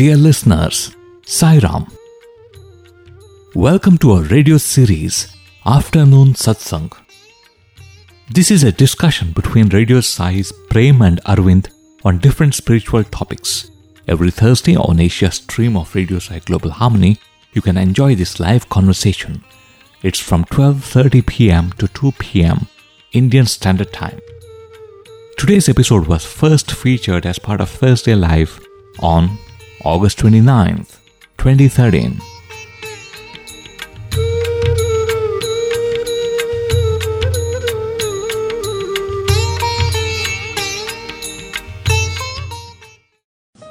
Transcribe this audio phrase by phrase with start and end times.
[0.00, 0.96] Dear listeners,
[1.26, 1.86] Sairam.
[3.54, 6.90] Welcome to our radio series, Afternoon Satsang.
[8.30, 11.68] This is a discussion between Radio Sai's Prem and Arvind
[12.02, 13.70] on different spiritual topics.
[14.08, 17.18] Every Thursday on Asia's stream of Radio Sai Global Harmony,
[17.52, 19.44] you can enjoy this live conversation.
[20.02, 21.72] It's from 12:30 p.m.
[21.72, 22.68] to 2 p.m.
[23.12, 24.18] Indian Standard Time.
[25.36, 28.58] Today's episode was first featured as part of Thursday Live
[29.00, 29.36] on
[29.82, 30.98] August 29th,
[31.38, 32.20] 2013.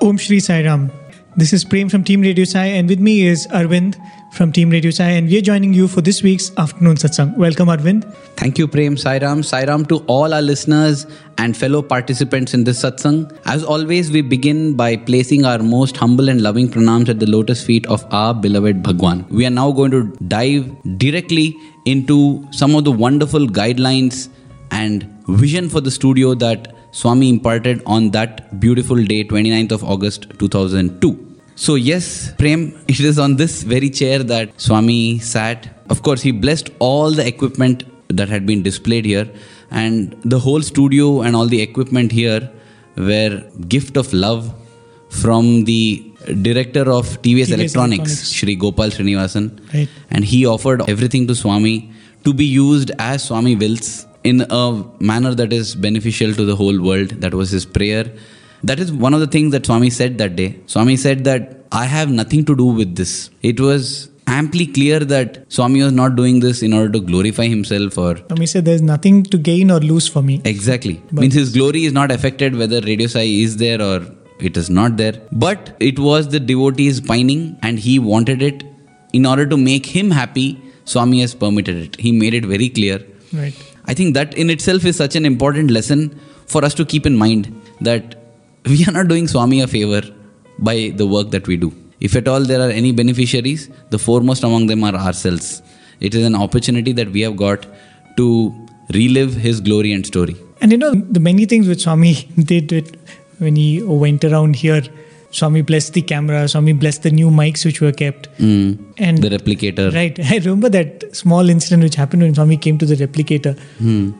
[0.02, 0.91] Om Shri Sai Ram.
[1.38, 3.96] This is Prem from Team Radio Sai, and with me is Arvind
[4.40, 7.35] from Team Radio Sai, and we are joining you for this week's afternoon satsang.
[7.35, 8.05] Welcome, Arvind.
[8.37, 9.41] Thank you, Prem Sairam.
[9.48, 11.05] Sairam to all our listeners
[11.37, 13.37] and fellow participants in this satsang.
[13.43, 17.62] As always, we begin by placing our most humble and loving pranams at the lotus
[17.62, 19.26] feet of our beloved Bhagwan.
[19.29, 24.29] We are now going to dive directly into some of the wonderful guidelines
[24.71, 30.29] and vision for the studio that Swami imparted on that beautiful day, 29th of August
[30.40, 31.29] 2002.
[31.63, 35.68] So, yes, Prem, it is on this very chair that Swami sat.
[35.90, 39.29] Of course, he blessed all the equipment that had been displayed here,
[39.70, 42.49] and the whole studio and all the equipment here
[42.96, 44.54] were gift of love
[45.10, 46.02] from the
[46.41, 48.32] director of TVS, TVS Electronics, Electronics.
[48.32, 49.74] Shri Gopal Srinivasan.
[49.74, 49.90] Right.
[50.12, 51.91] And he offered everything to Swami
[52.24, 56.82] to be used as Swami wills in a manner that is beneficial to the whole
[56.82, 57.10] world.
[57.20, 58.10] That was his prayer.
[58.63, 60.60] That is one of the things that Swami said that day.
[60.68, 63.29] Swami said that I have nothing to do with this.
[63.41, 67.97] It was amply clear that Swami was not doing this in order to glorify himself
[67.97, 70.42] or Swami said there's nothing to gain or lose for me.
[70.46, 71.02] Exactly.
[71.12, 74.06] But- Means his glory is not affected whether Radio Sai is there or
[74.40, 75.14] it is not there.
[75.31, 78.64] But it was the devotees pining and he wanted it.
[79.14, 82.00] In order to make him happy, Swami has permitted it.
[82.00, 83.03] He made it very clear.
[83.34, 83.56] Right.
[83.86, 87.16] I think that in itself is such an important lesson for us to keep in
[87.18, 87.50] mind
[87.81, 88.16] that
[88.66, 90.02] we are not doing Swami a favor
[90.58, 91.74] by the work that we do.
[92.00, 95.62] If at all there are any beneficiaries, the foremost among them are ourselves.
[96.00, 97.66] It is an opportunity that we have got
[98.18, 100.36] to relive his glory and story.
[100.62, 102.97] And you know, the many things which Swami did
[103.40, 104.81] when he went around here,
[105.31, 108.30] Swami blessed the camera, Swami blessed the new mics which were kept.
[108.38, 108.94] Mm.
[108.97, 109.94] And the replicator.
[110.00, 110.20] Right.
[110.20, 113.58] I remember that small incident which happened when Swami came to the replicator.
[113.78, 114.12] Hmm.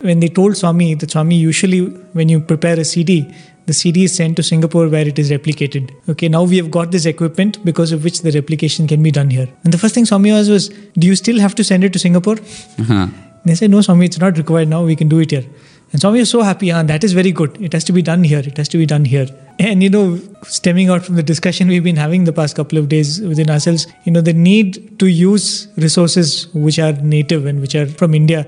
[0.00, 3.32] When they told Swami that Swami usually when you prepare a CD,
[3.66, 5.90] the CD is sent to Singapore where it is replicated.
[6.08, 9.30] Okay, now we have got this equipment because of which the replication can be done
[9.30, 9.48] here.
[9.64, 11.98] And the first thing Swami asked was, Do you still have to send it to
[11.98, 12.36] Singapore?
[12.78, 13.08] Uh-huh.
[13.44, 15.44] They said, No, Swami, it's not required now, we can do it here.
[15.92, 17.60] And Swami was so happy, ah, that is very good.
[17.60, 19.26] It has to be done here, it has to be done here.
[19.58, 22.88] And you know, stemming out from the discussion we've been having the past couple of
[22.90, 27.74] days within ourselves, you know, the need to use resources which are native and which
[27.74, 28.46] are from India.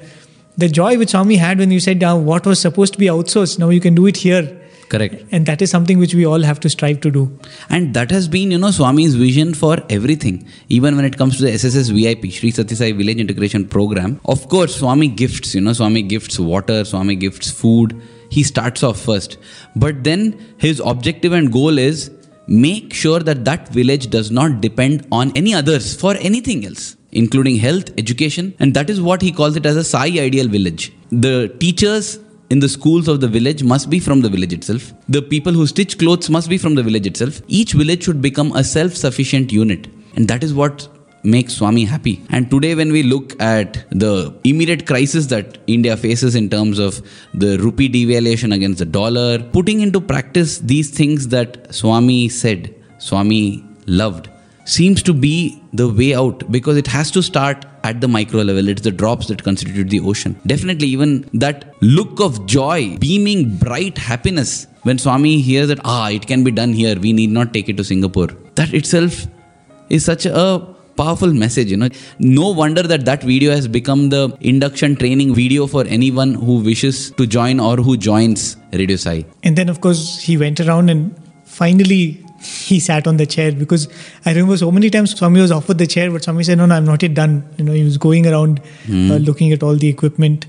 [0.59, 3.61] The joy which Swami had when you said, ah, what was supposed to be outsourced,
[3.61, 4.61] now you can do it here.
[4.89, 5.25] Correct.
[5.31, 7.39] And that is something which we all have to strive to do.
[7.71, 10.49] And that has been, you know, Swami's vision for everything.
[10.69, 14.21] Even when it comes to the SSS VIP, Sri Sathya Sai Village Integration Program.
[14.25, 18.01] Of course, Swami gifts, you know, Swami gifts water, Swami gifts food.
[18.29, 19.39] He starts off first.
[19.77, 22.11] But then his objective and goal is
[22.49, 27.57] make sure that that village does not depend on any others for anything else including
[27.57, 31.49] health education and that is what he calls it as a sai ideal village the
[31.59, 32.19] teachers
[32.51, 34.93] in the schools of the village must be from the village itself.
[35.09, 37.43] The people who stitch clothes must be from the village itself.
[37.49, 39.89] Each village should become a self sufficient unit.
[40.17, 40.89] And that is what
[41.25, 42.23] makes Swami happy.
[42.31, 47.03] And today, when we look at the immediate crisis that India faces in terms of
[47.35, 53.65] the rupee devaluation against the dollar, putting into practice these things that Swami said, Swami
[53.87, 54.31] loved,
[54.77, 55.35] seems to be
[55.73, 58.69] the way out because it has to start at the micro level.
[58.69, 60.39] It's the drops that constitute the ocean.
[60.47, 66.27] Definitely, even that look of joy, beaming, bright happiness when Swami hears that, ah, it
[66.27, 68.29] can be done here, we need not take it to Singapore.
[68.55, 69.27] That itself
[69.89, 71.89] is such a powerful message you know
[72.19, 77.13] no wonder that that video has become the induction training video for anyone who wishes
[77.13, 81.15] to join or who joins radio sai And then, of course, he went around and
[81.45, 83.89] finally he sat on the chair because
[84.25, 86.77] I remember so many times Swami was offered the chair, but Swami said, No, no,
[86.77, 87.49] I'm not yet done.
[87.57, 89.09] You know, he was going around uh, hmm.
[89.13, 90.47] looking at all the equipment.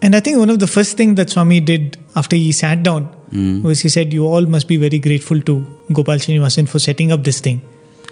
[0.00, 3.04] And I think one of the first things that Swami did after he sat down
[3.30, 3.62] hmm.
[3.62, 7.24] was he said, You all must be very grateful to Gopal Srinivasan for setting up
[7.24, 7.62] this thing.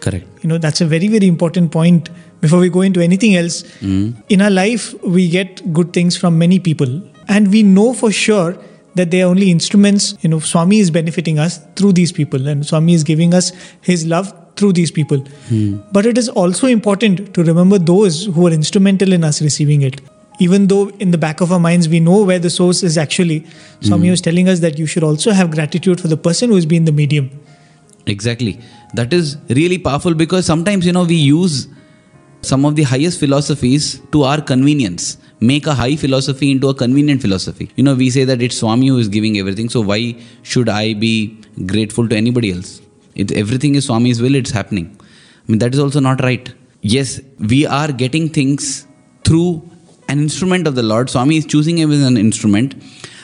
[0.01, 2.11] correct You know, that's a very, very important point
[2.41, 3.63] before we go into anything else.
[3.79, 4.13] Hmm.
[4.29, 8.59] In our life, we get good things from many people, and we know for sure
[8.95, 10.15] that they are only instruments.
[10.21, 14.07] You know, Swami is benefiting us through these people, and Swami is giving us his
[14.07, 15.19] love through these people.
[15.49, 15.79] Hmm.
[15.93, 20.01] But it is also important to remember those who are instrumental in us receiving it.
[20.39, 23.47] Even though in the back of our minds we know where the source is actually,
[23.81, 24.11] Swami hmm.
[24.11, 26.85] was telling us that you should also have gratitude for the person who has been
[26.85, 27.31] the medium.
[28.07, 28.59] Exactly.
[28.95, 31.69] That is really powerful because sometimes, you know, we use
[32.43, 35.19] some of the highest philosophies to our convenience.
[35.41, 37.71] Make a high philosophy into a convenient philosophy.
[37.77, 40.95] You know, we say that it's Swami who is giving everything, so why should I
[40.95, 42.83] be grateful to anybody else?
[43.15, 44.97] It, everything is Swami's will, it's happening.
[45.01, 46.53] I mean, that is also not right.
[46.83, 48.87] Yes, we are getting things
[49.25, 49.69] through
[50.09, 51.09] an instrument of the Lord.
[51.09, 52.75] Swami is choosing him as an instrument.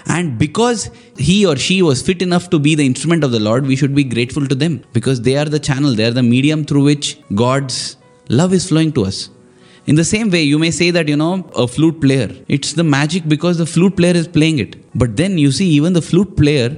[0.06, 3.66] And because he or she was fit enough to be the instrument of the Lord,
[3.66, 6.64] we should be grateful to them because they are the channel, they are the medium
[6.64, 7.96] through which God's
[8.28, 9.30] love is flowing to us.
[9.86, 12.82] In the same way, you may say that, you know, a flute player, it's the
[12.82, 14.74] magic because the flute player is playing it.
[14.96, 16.70] But then you see, even the flute player,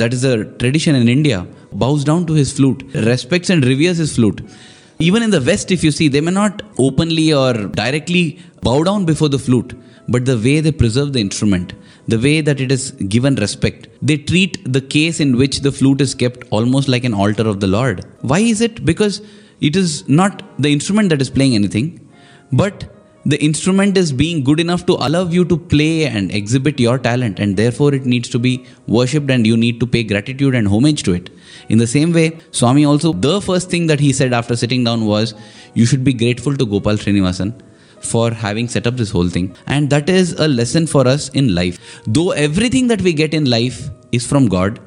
[0.00, 4.16] that is a tradition in India, bows down to his flute, respects and reveres his
[4.16, 4.40] flute.
[4.98, 9.04] Even in the West, if you see, they may not openly or directly bow down
[9.04, 9.72] before the flute,
[10.08, 11.72] but the way they preserve the instrument,
[12.08, 16.00] the way that it is given respect, they treat the case in which the flute
[16.00, 18.04] is kept almost like an altar of the Lord.
[18.22, 18.84] Why is it?
[18.84, 19.22] Because
[19.60, 22.00] it is not the instrument that is playing anything,
[22.52, 22.84] but
[23.24, 27.40] the instrument is being good enough to allow you to play and exhibit your talent,
[27.40, 31.02] and therefore it needs to be worshipped and you need to pay gratitude and homage
[31.02, 31.30] to it.
[31.68, 35.06] In the same way, Swami also, the first thing that he said after sitting down
[35.06, 35.34] was,
[35.74, 37.60] You should be grateful to Gopal Srinivasan
[38.00, 39.56] for having set up this whole thing.
[39.66, 42.00] And that is a lesson for us in life.
[42.06, 44.78] Though everything that we get in life is from God,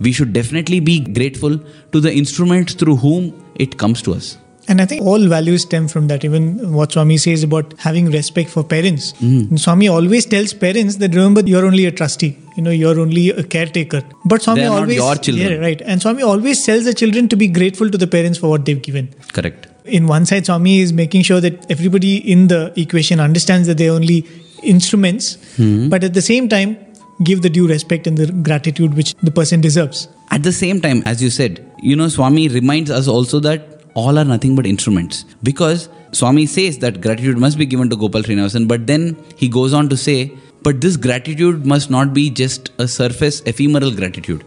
[0.00, 1.58] we should definitely be grateful
[1.92, 4.36] to the instruments through whom it comes to us.
[4.68, 6.24] And I think all values stem from that.
[6.24, 9.12] Even what Swami says about having respect for parents.
[9.20, 12.36] And Swami always tells parents that remember you're only a trustee.
[12.56, 14.02] You know, you're only a caretaker.
[14.24, 15.52] But Swami They are not always your children.
[15.52, 15.80] Yeah, right.
[15.82, 18.82] And Swami always tells the children to be grateful to the parents for what they've
[18.82, 19.14] given.
[19.32, 19.68] Correct.
[19.84, 23.92] In one side, Swami is making sure that everybody in the equation understands that they're
[23.92, 24.26] only
[24.62, 25.88] instruments, Hmm.
[25.88, 26.76] but at the same time,
[27.22, 30.08] give the due respect and the gratitude which the person deserves.
[30.30, 34.18] At the same time, as you said, you know, Swami reminds us also that all
[34.20, 35.24] are nothing but instruments.
[35.42, 39.72] Because Swami says that gratitude must be given to Gopal Srinivasan, but then he goes
[39.72, 40.32] on to say,
[40.62, 44.44] but this gratitude must not be just a surface, ephemeral gratitude.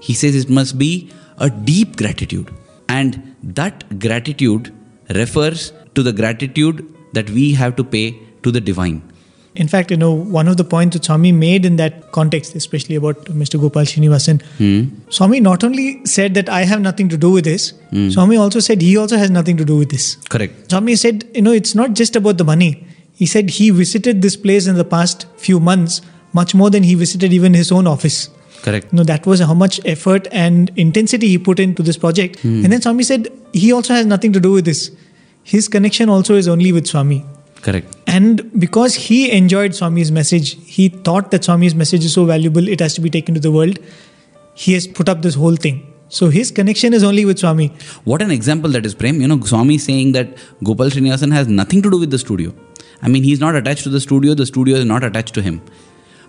[0.00, 2.50] He says it must be a deep gratitude.
[2.88, 4.72] And that gratitude
[5.10, 9.02] refers to the gratitude that we have to pay to the divine.
[9.54, 12.96] In fact, you know, one of the points that Swami made in that context, especially
[12.96, 13.60] about Mr.
[13.60, 15.10] Gopal Srinivasan, hmm.
[15.10, 18.08] Swami not only said that I have nothing to do with this, hmm.
[18.08, 20.16] Swami also said he also has nothing to do with this.
[20.30, 20.70] Correct.
[20.70, 22.86] Swami said, you know, it's not just about the money.
[23.14, 26.00] He said he visited this place in the past few months
[26.32, 28.30] much more than he visited even his own office.
[28.62, 28.90] Correct.
[28.90, 32.40] You know, that was how much effort and intensity he put into this project.
[32.40, 32.64] Hmm.
[32.64, 34.90] And then Swami said he also has nothing to do with this.
[35.42, 37.26] His connection also is only with Swami.
[37.62, 37.96] Correct.
[38.06, 42.80] And because he enjoyed Swami's message, he thought that Swami's message is so valuable, it
[42.80, 43.78] has to be taken to the world.
[44.54, 45.88] He has put up this whole thing.
[46.08, 47.68] So his connection is only with Swami.
[48.04, 49.20] What an example that is, Prem.
[49.20, 52.52] You know, Swami saying that Gopal Srinivasan has nothing to do with the studio.
[53.00, 55.62] I mean, he's not attached to the studio, the studio is not attached to him.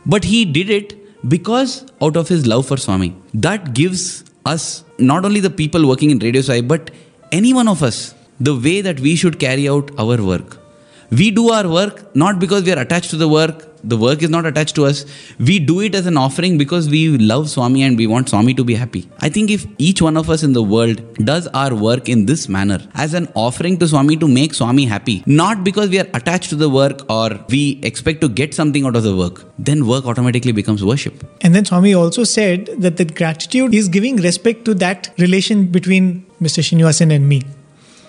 [0.05, 0.97] But he did it
[1.29, 3.15] because out of his love for Swami.
[3.33, 6.91] That gives us, not only the people working in Radio Sai, but
[7.31, 10.62] any one of us, the way that we should carry out our work.
[11.11, 14.29] We do our work not because we are attached to the work, the work is
[14.29, 15.05] not attached to us.
[15.39, 18.63] We do it as an offering because we love Swami and we want Swami to
[18.63, 19.09] be happy.
[19.19, 22.47] I think if each one of us in the world does our work in this
[22.47, 26.49] manner as an offering to Swami to make Swami happy, not because we are attached
[26.51, 30.05] to the work or we expect to get something out of the work, then work
[30.05, 31.25] automatically becomes worship.
[31.41, 36.25] And then Swami also said that the gratitude is giving respect to that relation between
[36.41, 36.63] Mr.
[36.63, 37.41] Srinivasan and me.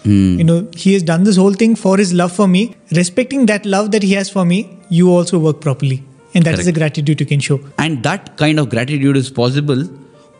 [0.04, 0.38] Hmm.
[0.38, 2.76] You know, he has done this whole thing for his love for me.
[2.92, 6.04] Respecting that love that he has for me, you also work properly.
[6.34, 7.60] And that is the gratitude you can show.
[7.78, 9.88] And that kind of gratitude is possible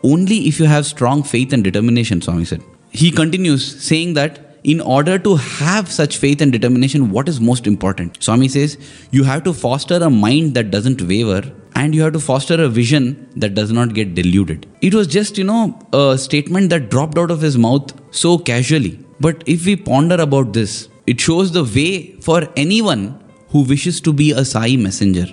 [0.03, 2.61] only if you have strong faith and determination, Swami said.
[2.91, 7.67] He continues saying that in order to have such faith and determination, what is most
[7.67, 8.21] important?
[8.21, 8.77] Swami says
[9.11, 12.67] you have to foster a mind that doesn't waver and you have to foster a
[12.67, 14.65] vision that does not get deluded.
[14.81, 19.04] It was just, you know, a statement that dropped out of his mouth so casually.
[19.19, 24.11] But if we ponder about this, it shows the way for anyone who wishes to
[24.11, 25.27] be a Sai messenger.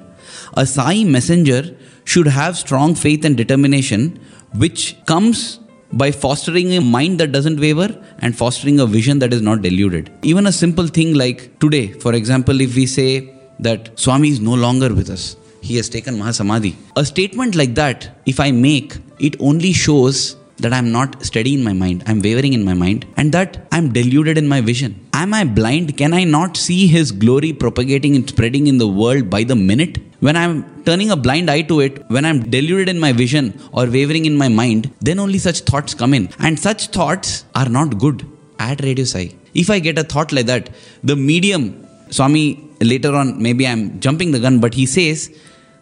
[0.55, 4.19] A Sai messenger should have strong faith and determination,
[4.57, 5.61] which comes
[5.93, 10.11] by fostering a mind that doesn't waver and fostering a vision that is not deluded.
[10.23, 14.55] Even a simple thing like today, for example, if we say that Swami is no
[14.55, 16.75] longer with us, he has taken Mahasamadhi.
[16.97, 21.62] A statement like that, if I make, it only shows that I'm not steady in
[21.69, 24.90] my mind, I'm wavering in my mind, and that I'm deluded in my vision.
[25.12, 25.97] Am I blind?
[25.97, 29.99] Can I not see His glory propagating and spreading in the world by the minute?
[30.21, 33.87] When I'm turning a blind eye to it, when I'm deluded in my vision or
[33.87, 36.28] wavering in my mind, then only such thoughts come in.
[36.38, 38.26] And such thoughts are not good
[38.59, 39.35] at Radio Sai.
[39.54, 40.71] If I get a thought like that,
[41.02, 42.47] the medium, Swami,
[42.81, 45.31] later on, maybe I'm jumping the gun, but he says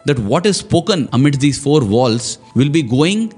[0.06, 3.32] that what is spoken amidst these four walls will be going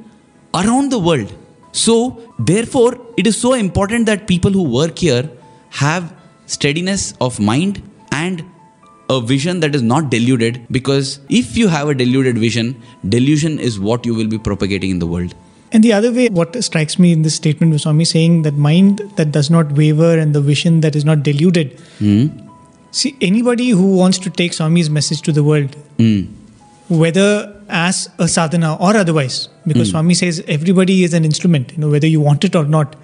[0.54, 1.32] around the world.
[1.73, 5.30] So, therefore, it is so important that people who work here
[5.71, 6.14] have
[6.47, 8.44] steadiness of mind and
[9.09, 13.80] a vision that is not deluded because if you have a deluded vision, delusion is
[13.80, 15.35] what you will be propagating in the world.
[15.73, 18.99] And the other way, what strikes me in this statement was Swami saying that mind
[19.16, 21.80] that does not waver and the vision that is not deluded.
[21.99, 22.26] Hmm.
[22.90, 26.25] See, anybody who wants to take Swami's message to the world, hmm.
[26.90, 29.92] whether as a sadhana or otherwise, because hmm.
[29.92, 32.94] Swami says everybody is an instrument, you know, whether you want it or not.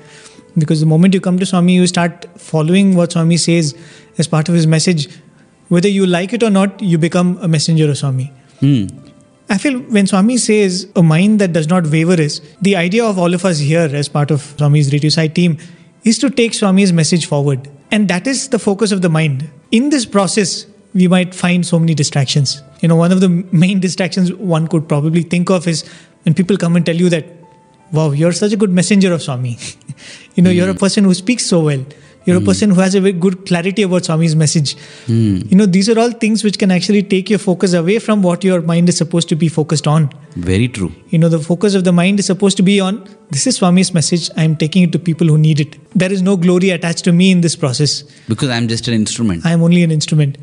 [0.56, 3.74] Because the moment you come to Swami, you start following what Swami says
[4.18, 5.08] as part of his message.
[5.68, 8.32] Whether you like it or not, you become a messenger of Swami.
[8.60, 8.86] Hmm.
[9.50, 13.18] I feel when Swami says a mind that does not waver is the idea of
[13.18, 15.56] all of us here as part of Swami's Radio Sai team
[16.04, 17.70] is to take Swami's message forward.
[17.90, 19.48] And that is the focus of the mind.
[19.70, 22.62] In this process, we might find so many distractions.
[22.80, 25.84] You know, one of the main distractions one could probably think of is
[26.24, 27.26] when people come and tell you that,
[27.92, 29.58] wow, you're such a good messenger of Swami.
[30.34, 30.78] you know, you're a hmm.
[30.78, 31.84] person who speaks so well.
[32.24, 32.46] You're a hmm.
[32.46, 34.76] person who has a very good clarity about Swami's message.
[35.06, 35.38] Hmm.
[35.48, 38.44] You know, these are all things which can actually take your focus away from what
[38.44, 40.10] your mind is supposed to be focused on.
[40.36, 40.92] Very true.
[41.08, 43.92] You know, the focus of the mind is supposed to be on this is Swami's
[43.92, 44.30] message.
[44.36, 45.76] I'm taking it to people who need it.
[45.94, 48.02] There is no glory attached to me in this process.
[48.26, 49.44] Because I'm just an instrument.
[49.44, 50.38] I am only an instrument.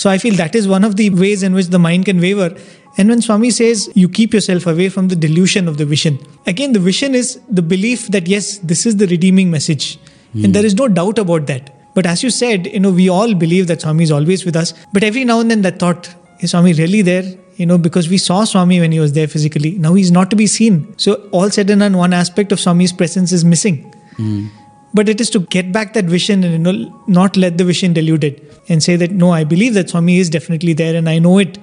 [0.00, 2.56] So I feel that is one of the ways in which the mind can waver.
[2.96, 6.72] And when Swami says you keep yourself away from the delusion of the vision, again,
[6.72, 9.98] the vision is the belief that yes, this is the redeeming message.
[10.32, 10.52] And hmm.
[10.52, 11.68] there is no doubt about that.
[11.94, 14.72] But as you said, you know, we all believe that Swami is always with us.
[14.94, 17.24] But every now and then that thought, is Swami really there?
[17.56, 19.72] You know, because we saw Swami when he was there physically.
[19.72, 20.94] Now he's not to be seen.
[20.96, 23.82] So all said and done, one aspect of Swami's presence is missing.
[24.16, 24.46] Hmm.
[24.92, 27.92] But it is to get back that vision and you know not let the vision
[27.92, 31.18] delude it and say that no, I believe that Swami is definitely there and I
[31.18, 31.58] know it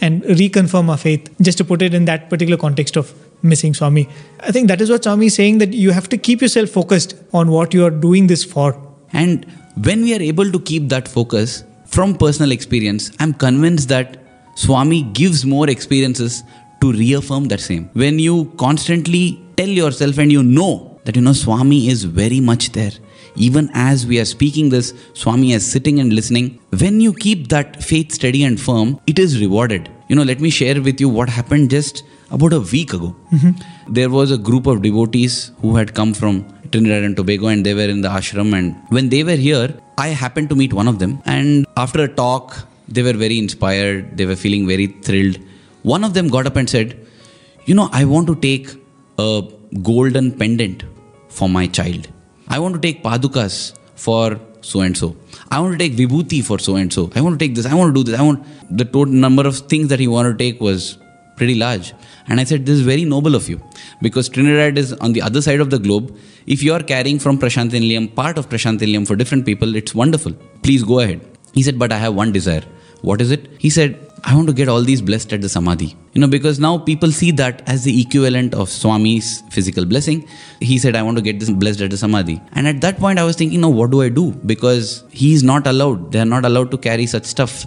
[0.00, 4.08] and reconfirm our faith, just to put it in that particular context of missing Swami.
[4.40, 7.14] I think that is what Swami is saying that you have to keep yourself focused
[7.32, 8.80] on what you are doing this for.
[9.12, 9.46] And
[9.82, 14.18] when we are able to keep that focus from personal experience, I'm convinced that
[14.56, 16.42] Swami gives more experiences
[16.80, 17.90] to reaffirm that same.
[17.94, 22.72] When you constantly tell yourself and you know that you know Swami is very much
[22.72, 22.92] there.
[23.36, 26.58] Even as we are speaking this, Swami is sitting and listening.
[26.78, 29.90] When you keep that faith steady and firm, it is rewarded.
[30.08, 33.16] You know, let me share with you what happened just about a week ago.
[33.32, 33.92] Mm-hmm.
[33.92, 37.74] There was a group of devotees who had come from Trinidad and Tobago and they
[37.74, 38.56] were in the ashram.
[38.56, 41.20] And when they were here, I happened to meet one of them.
[41.24, 42.56] And after a talk,
[42.88, 45.38] they were very inspired, they were feeling very thrilled.
[45.82, 46.98] One of them got up and said,
[47.66, 48.68] You know, I want to take
[49.18, 49.42] a
[49.82, 50.84] golden pendant
[51.38, 52.08] for my child.
[52.48, 53.54] I want to take padukas
[54.06, 55.16] for so and so.
[55.50, 57.10] I want to take vibhuti for so and so.
[57.14, 57.66] I want to take this.
[57.66, 58.18] I want to do this.
[58.20, 60.98] I want the total number of things that he wanted to take was
[61.36, 61.92] pretty large.
[62.28, 63.60] And I said, This is very noble of you
[64.00, 66.16] because Trinidad is on the other side of the globe.
[66.46, 69.94] If you are carrying from Prashanti Nilayam, part of Prashanti Nilayam for different people, it's
[69.94, 70.32] wonderful.
[70.62, 71.20] Please go ahead.
[71.52, 72.64] He said, But I have one desire.
[73.02, 73.50] What is it?
[73.58, 75.96] He said, I want to get all these blessed at the Samadhi.
[76.14, 80.28] You know, because now people see that as the equivalent of Swami's physical blessing.
[80.60, 82.40] He said, I want to get this blessed at the Samadhi.
[82.52, 84.30] And at that point, I was thinking, now what do I do?
[84.46, 86.12] Because he is not allowed.
[86.12, 87.66] They are not allowed to carry such stuff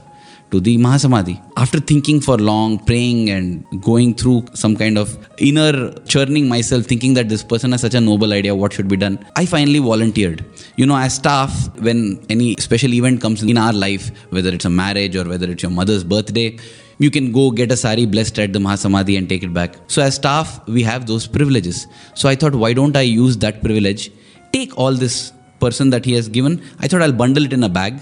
[0.52, 1.42] to the Mahasamadhi.
[1.58, 7.16] After thinking for long, praying and going through some kind of inner churning myself, thinking
[7.16, 10.46] that this person has such a noble idea, what should be done, I finally volunteered.
[10.78, 14.70] You know, as staff, when any special event comes in our life, whether it's a
[14.70, 16.58] marriage or whether it's your mother's birthday,
[17.00, 19.76] you can go get a sari blessed at the Mahasamadhi and take it back.
[19.88, 21.88] So, as staff, we have those privileges.
[22.16, 24.12] So, I thought, why don't I use that privilege?
[24.52, 26.62] Take all this person that he has given.
[26.80, 28.02] I thought I'll bundle it in a bag,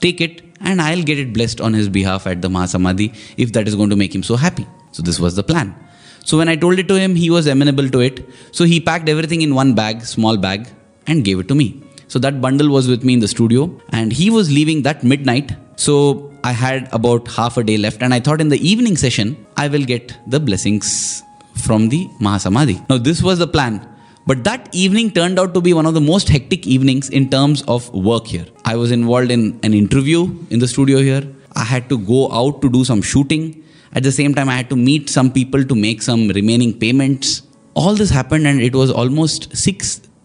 [0.00, 3.68] take it, and I'll get it blessed on his behalf at the Mahasamadhi if that
[3.68, 4.66] is going to make him so happy.
[4.92, 5.74] So, this was the plan.
[6.24, 8.26] So, when I told it to him, he was amenable to it.
[8.52, 10.68] So, he packed everything in one bag, small bag,
[11.06, 11.85] and gave it to me.
[12.08, 15.52] So, that bundle was with me in the studio, and he was leaving that midnight.
[15.76, 19.36] So, I had about half a day left, and I thought in the evening session,
[19.56, 21.22] I will get the blessings
[21.54, 22.88] from the Mahasamadhi.
[22.88, 23.86] Now, this was the plan.
[24.26, 27.62] But that evening turned out to be one of the most hectic evenings in terms
[27.68, 28.46] of work here.
[28.64, 31.22] I was involved in an interview in the studio here.
[31.54, 33.62] I had to go out to do some shooting.
[33.92, 37.42] At the same time, I had to meet some people to make some remaining payments.
[37.74, 39.56] All this happened, and it was almost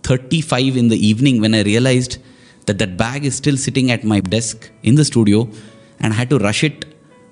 [0.04, 2.18] 6:35 in the evening when I realized
[2.66, 5.48] that that bag is still sitting at my desk in the studio,
[6.00, 6.86] and I had to rush it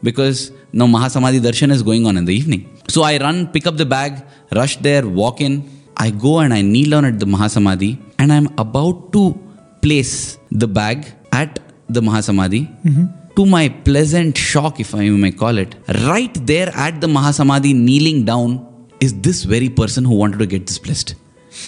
[0.03, 2.69] because now Mahasamadhi Darshan is going on in the evening.
[2.87, 4.23] So I run, pick up the bag,
[4.53, 5.69] rush there, walk in.
[5.97, 9.37] I go and I kneel down at the Mahasamadhi, and I'm about to
[9.81, 11.59] place the bag at
[11.89, 12.61] the Mahasamadhi.
[12.83, 13.05] Mm-hmm.
[13.35, 18.25] To my pleasant shock, if I may call it, right there at the Mahasamadhi, kneeling
[18.25, 18.65] down,
[18.99, 21.15] is this very person who wanted to get this blessed.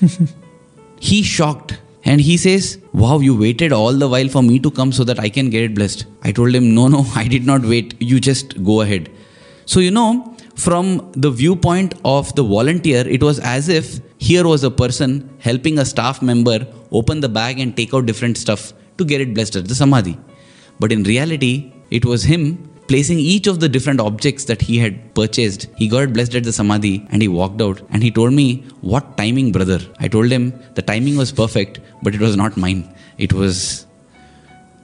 [1.10, 4.92] he shocked and he says, Wow, you waited all the while for me to come
[4.92, 6.06] so that I can get it blessed.
[6.24, 7.96] I told him, No, no, I did not wait.
[8.00, 9.10] You just go ahead.
[9.66, 14.64] So, you know, from the viewpoint of the volunteer, it was as if here was
[14.64, 19.06] a person helping a staff member open the bag and take out different stuff to
[19.06, 20.20] get it blessed at the Samadhi.
[20.80, 25.14] But in reality, it was him placing each of the different objects that he had
[25.16, 25.68] purchased.
[25.76, 29.18] He got blessed at the Samadhi and he walked out and he told me, What
[29.18, 29.80] timing, brother?
[30.00, 32.94] I told him the timing was perfect, but it was not mine.
[33.18, 33.86] It was.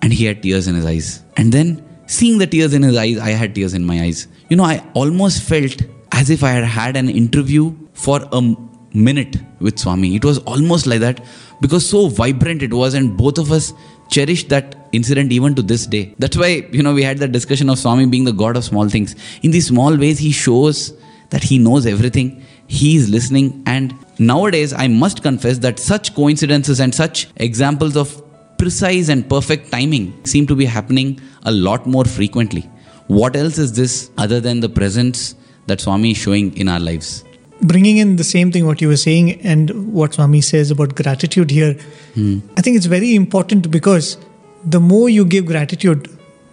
[0.02, 1.24] And he had tears in his eyes.
[1.38, 4.28] And then, seeing the tears in his eyes, I had tears in my eyes.
[4.50, 8.56] You know, I almost felt as if I had had an interview for a
[8.94, 10.16] minute with Swami.
[10.16, 11.24] It was almost like that
[11.62, 13.74] because so vibrant it was, and both of us
[14.10, 16.16] cherished that incident even to this day.
[16.20, 18.90] That's why, you know, we had that discussion of Swami being the God of small
[18.90, 19.16] things.
[19.44, 20.94] In these small ways, he shows
[21.30, 26.80] that he knows everything, he is listening, and nowadays, I must confess that such coincidences
[26.80, 28.24] and such examples of
[28.58, 32.70] precise and perfect timing seem to be happening a lot more frequently.
[33.08, 35.36] What else is this other than the presence
[35.68, 37.24] that Swami is showing in our lives?
[37.62, 41.52] Bringing in the same thing what you were saying and what Swami says about gratitude
[41.52, 41.74] here,
[42.14, 42.40] hmm.
[42.56, 44.18] I think it's very important because
[44.64, 46.10] the more you give gratitude,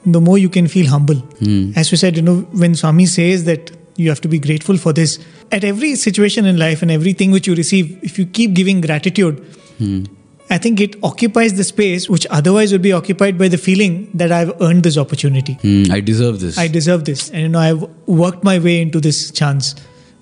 [0.07, 1.17] the more you can feel humble.
[1.17, 1.73] Hmm.
[1.77, 4.93] As we said, you know, when Swami says that you have to be grateful for
[4.93, 5.19] this,
[5.53, 9.39] at every situation in life and everything which you receive, if you keep giving gratitude,
[9.79, 10.05] hmm.
[10.51, 14.31] I think it occupies the space which otherwise would be occupied by the feeling that
[14.31, 15.55] I've earned this opportunity.
[15.55, 16.59] Hmm, I deserve this.
[16.59, 17.31] I deserve this.
[17.31, 19.75] And you know, I've worked my way into this chance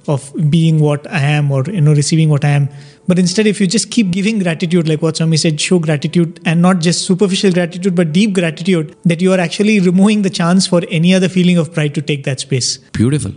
[0.09, 2.69] of being what I am or you know receiving what I am.
[3.09, 6.62] But instead, if you just keep giving gratitude, like what Swami said, show gratitude and
[6.62, 10.83] not just superficial gratitude, but deep gratitude, that you are actually removing the chance for
[10.88, 12.79] any other feeling of pride to take that space.
[12.93, 13.33] Beautiful.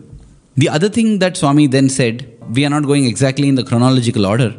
[0.56, 4.26] The other thing that Swami then said, we are not going exactly in the chronological
[4.26, 4.56] order,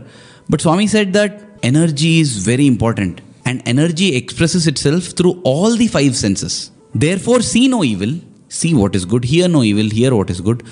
[0.49, 5.87] but Swami said that energy is very important and energy expresses itself through all the
[5.87, 6.71] five senses.
[6.95, 10.65] Therefore, see no evil, see what is good, hear no evil, hear what is good,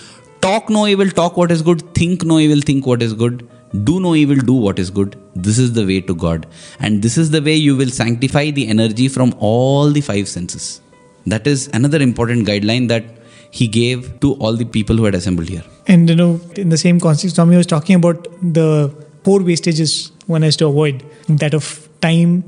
[0.44, 3.48] talk no evil, talk what is good, think no evil, think what is good,
[3.85, 5.16] do no evil, do what is good.
[5.35, 6.46] This is the way to God.
[6.80, 10.80] And this is the way you will sanctify the energy from all the five senses.
[11.26, 13.04] That is another important guideline that
[13.50, 15.64] he gave to all the people who had assembled here.
[15.87, 20.42] And you know, in the same context, Swami was talking about the four wastages one
[20.42, 22.44] has to avoid that of time,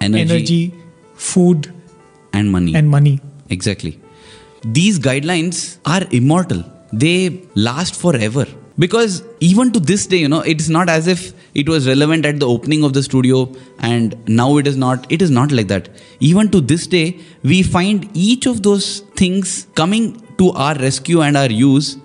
[0.00, 0.74] Energy, energy
[1.14, 1.72] food,
[2.32, 2.74] and money.
[2.74, 3.20] and money.
[3.50, 3.98] Exactly.
[4.64, 6.64] These guidelines are immortal.
[6.92, 8.46] They last forever.
[8.78, 12.40] Because even to this day, you know, it's not as if it was relevant at
[12.40, 15.10] the opening of the studio and now it is not.
[15.12, 15.90] It is not like that.
[16.20, 21.36] Even to this day, we find each of those things coming to our rescue and
[21.36, 21.98] our use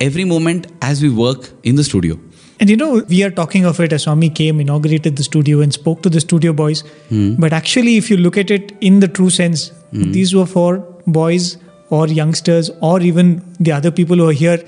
[0.00, 2.18] every moment as we work in the studio.
[2.60, 5.72] And you know, we are talking of it as Swami came, inaugurated the studio, and
[5.72, 6.82] spoke to the studio boys.
[7.08, 7.36] Hmm.
[7.36, 10.12] But actually, if you look at it in the true sense, hmm.
[10.12, 11.56] these were for boys
[11.90, 14.62] or youngsters or even the other people who are here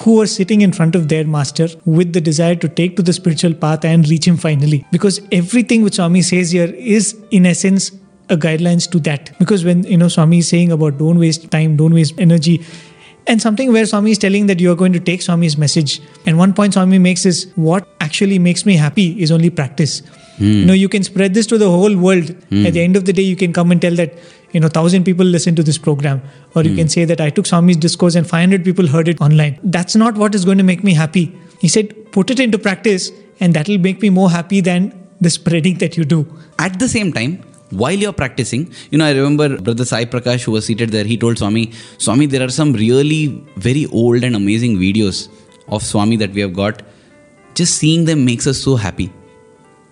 [0.00, 3.12] who are sitting in front of their master with the desire to take to the
[3.12, 4.84] spiritual path and reach him finally.
[4.92, 7.92] Because everything which Swami says here is, in essence,
[8.28, 9.36] a guidelines to that.
[9.38, 12.62] Because when you know Swami is saying about don't waste time, don't waste energy,
[13.26, 16.00] and something where Swami is telling that you are going to take Swami's message.
[16.26, 20.00] And one point Swami makes is what actually makes me happy is only practice.
[20.36, 20.44] Hmm.
[20.44, 22.30] You know, you can spread this to the whole world.
[22.50, 22.66] Hmm.
[22.66, 24.14] At the end of the day, you can come and tell that,
[24.56, 26.22] you know, thousand people listen to this program.
[26.54, 26.94] Or you can hmm.
[26.96, 29.58] say that I took Swami's discourse and 500 people heard it online.
[29.62, 31.24] That's not what is going to make me happy.
[31.60, 35.28] He said, put it into practice and that will make me more happy than the
[35.28, 36.26] spreading that you do.
[36.58, 40.52] At the same time, while you're practicing, you know, I remember Brother Sai Prakash who
[40.52, 44.78] was seated there, he told Swami, Swami, there are some really very old and amazing
[44.78, 45.28] videos
[45.68, 46.82] of Swami that we have got.
[47.54, 49.12] Just seeing them makes us so happy.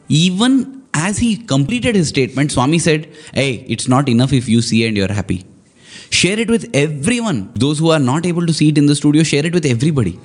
[0.08, 4.86] Even as he completed his statement, Swami said, Hey, it's not enough if you see
[4.86, 5.44] and you're happy.
[6.10, 7.52] Share it with everyone.
[7.54, 10.18] Those who are not able to see it in the studio, share it with everybody.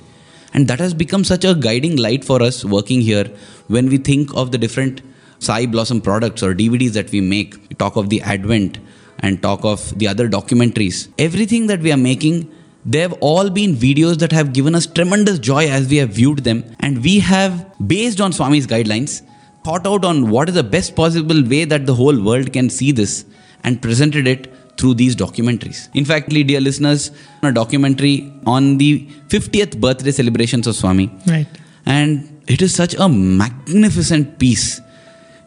[0.54, 3.24] And that has become such a guiding light for us working here
[3.68, 5.02] when we think of the different
[5.38, 7.56] Sai Blossom products or DVDs that we make.
[7.68, 8.78] We talk of the Advent
[9.20, 12.50] and talk of the other documentaries, everything that we are making,
[12.84, 16.38] they have all been videos that have given us tremendous joy as we have viewed
[16.40, 16.64] them.
[16.80, 19.22] And we have, based on Swami's guidelines,
[19.64, 22.92] thought out on what is the best possible way that the whole world can see
[22.92, 23.24] this
[23.62, 25.88] and presented it through these documentaries.
[25.94, 27.10] In fact, dear listeners,
[27.42, 31.10] a documentary on the 50th birthday celebrations of Swami.
[31.26, 31.46] Right.
[31.84, 34.80] And it is such a magnificent piece.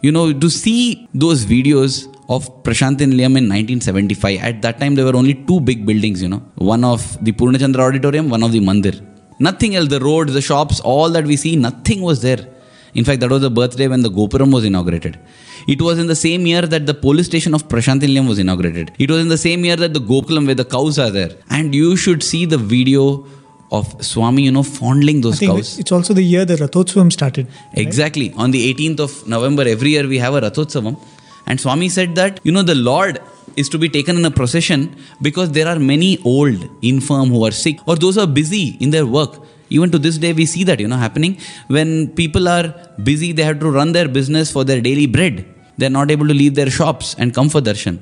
[0.01, 5.05] You know, to see those videos of Prashanti Nilayam in 1975, at that time there
[5.05, 8.59] were only two big buildings, you know, one of the Purnachandra Auditorium, one of the
[8.59, 9.01] Mandir.
[9.39, 12.47] Nothing else, the roads, the shops, all that we see, nothing was there.
[12.93, 15.19] In fact, that was the birthday when the Gopuram was inaugurated.
[15.67, 18.91] It was in the same year that the police station of Prashanti was inaugurated.
[18.99, 21.31] It was in the same year that the Gokulam where the cows are there.
[21.49, 23.25] And you should see the video
[23.71, 25.79] of Swami, you know, fondling those cows.
[25.79, 27.47] it's also the year the Rathotsavam started.
[27.73, 28.31] Exactly.
[28.35, 30.99] On the 18th of November, every year we have a Rathotsavam.
[31.47, 33.19] And Swami said that, you know, the Lord
[33.55, 37.51] is to be taken in a procession because there are many old, infirm who are
[37.51, 39.39] sick or those who are busy in their work.
[39.75, 41.33] Even to this day, we see that, you know, happening.
[41.75, 41.89] When
[42.21, 42.65] people are
[43.09, 45.35] busy, they have to run their business for their daily bread.
[45.77, 47.97] They're not able to leave their shops and come for darshan.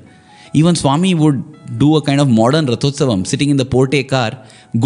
[0.60, 1.38] Even Swami would
[1.82, 4.30] do a kind of modern Rathotsavam, sitting in the Porte car,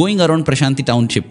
[0.00, 1.26] going around Prashanti township,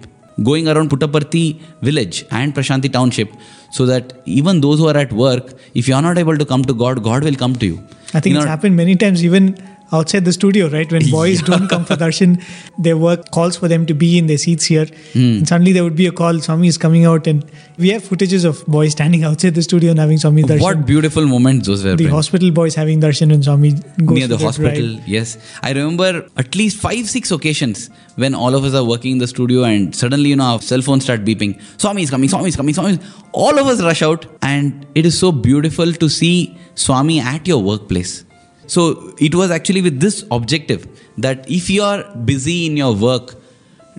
[0.50, 1.46] going around Puttaparthi
[1.89, 3.30] village and Prashanti township,
[3.78, 6.63] so that even those who are at work, if you are not able to come
[6.72, 7.78] to God, God will come to you.
[8.13, 9.56] I think You it's know, happened many times, even
[9.95, 10.91] outside the studio, right?
[10.91, 12.43] When boys don't come for darshan,
[12.77, 14.86] their work calls for them to be in their seats here.
[15.13, 15.38] Hmm.
[15.38, 17.45] And suddenly there would be a call, Swami is coming out, and
[17.77, 20.62] we have footages of boys standing outside the studio and having Swami darshan.
[20.62, 21.95] What beautiful moments those were.
[21.95, 25.08] the hospital boys having darshan and Swami goes near the hospital bride.
[25.15, 29.17] yes i remember at least five six occasions when all of us are working in
[29.17, 32.49] the studio and suddenly you know our cell phones start beeping swami is coming swami
[32.49, 32.99] is coming swami is...
[33.31, 36.36] all of us rush out and it is so beautiful to see
[36.75, 38.23] swami at your workplace
[38.67, 43.36] so it was actually with this objective that if you are busy in your work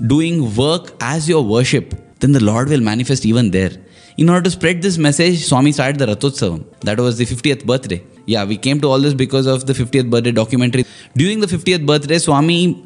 [0.07, 3.73] doing work as your worship then the lord will manifest even there
[4.17, 6.65] in order to spread this message, Swami started the Rathotsavam.
[6.81, 8.03] That was the 50th birthday.
[8.25, 10.87] Yeah, we came to all this because of the 50th birthday documentary.
[11.15, 12.83] During the 50th birthday, Swami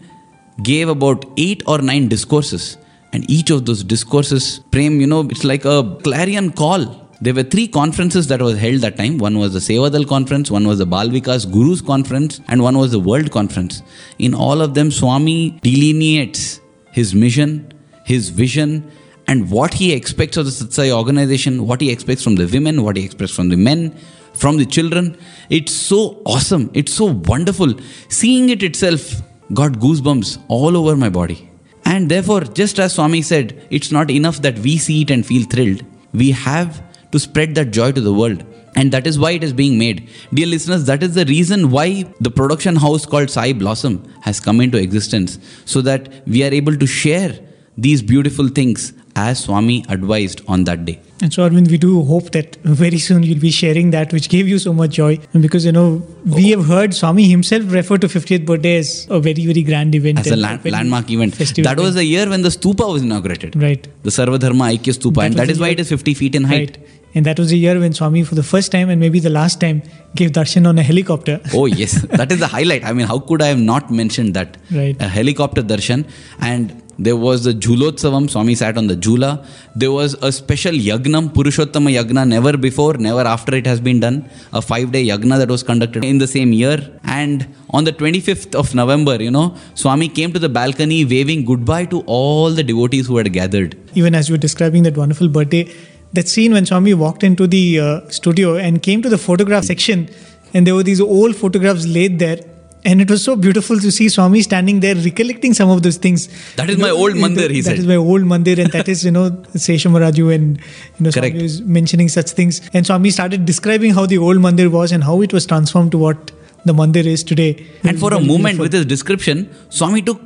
[0.64, 2.76] gave about eight or nine discourses.
[3.12, 7.08] And each of those discourses, Prem, you know, it's like a clarion call.
[7.22, 9.18] There were three conferences that was held that time.
[9.18, 13.00] One was the Sevadal conference, one was the Balvikas Gurus conference, and one was the
[13.00, 13.82] World conference.
[14.18, 16.60] In all of them, Swami delineates
[16.92, 17.72] his mission,
[18.06, 18.90] his vision,
[19.26, 22.82] and what he expects of the Sathya Sai organization, what he expects from the women,
[22.82, 23.94] what he expects from the men,
[24.32, 25.16] from the children.
[25.50, 26.70] It's so awesome.
[26.72, 27.74] It's so wonderful.
[28.08, 29.20] Seeing it itself
[29.52, 31.50] got goosebumps all over my body.
[31.84, 35.44] And therefore, just as Swami said, it's not enough that we see it and feel
[35.44, 35.84] thrilled.
[36.12, 38.44] We have to spread that joy to the world.
[38.76, 40.08] And that is why it is being made.
[40.32, 44.60] Dear listeners, that is the reason why the production house called Sai Blossom has come
[44.60, 47.38] into existence so that we are able to share
[47.76, 51.00] these beautiful things as Swami advised on that day.
[51.22, 54.48] And so, Arvind, we do hope that very soon you'll be sharing that which gave
[54.48, 55.18] you so much joy.
[55.34, 59.20] And because, you know, we have heard Swami himself refer to 50th birthday as a
[59.20, 60.20] very, very grand event.
[60.20, 61.34] As a land, landmark event.
[61.34, 63.60] festive That was the year when the stupa was inaugurated.
[63.60, 63.86] Right.
[64.02, 65.24] The Sarvadharma Aikya Stupa.
[65.24, 66.78] and was that is why it is 50 feet in height.
[66.78, 66.88] Right.
[67.14, 69.60] And that was the year when Swami, for the first time and maybe the last
[69.60, 69.82] time,
[70.14, 71.40] gave darshan on a helicopter.
[71.52, 72.00] Oh, yes.
[72.02, 72.84] that is the highlight.
[72.84, 74.56] I mean, how could I have not mentioned that?
[74.70, 74.96] Right.
[75.00, 76.08] A helicopter darshan.
[76.40, 78.28] And there was the Julotsavam.
[78.28, 79.44] Swami sat on the Jula.
[79.74, 84.28] There was a special Yagnam, Purushottama Yagna, never before, never after it has been done.
[84.52, 86.76] A five day Yagna that was conducted in the same year.
[87.04, 91.86] And on the 25th of November, you know, Swami came to the balcony waving goodbye
[91.86, 93.78] to all the devotees who had gathered.
[93.94, 95.72] Even as you were describing that wonderful birthday,
[96.12, 100.08] that scene when Swami walked into the uh, studio and came to the photograph section,
[100.52, 102.40] and there were these old photographs laid there.
[102.84, 106.28] And it was so beautiful to see Swami standing there recollecting some of those things.
[106.56, 107.78] That is You my old mandir, he That said.
[107.78, 111.34] is my old mandir, and that is, you know, Seshamaraju and, you know, Correct.
[111.34, 112.62] Swami was mentioning such things.
[112.72, 115.98] And Swami started describing how the old mandir was and how it was transformed to
[115.98, 116.32] what
[116.64, 117.66] the mandir is today.
[117.84, 118.62] And for a moment, beautiful.
[118.62, 120.20] with his description, Swami took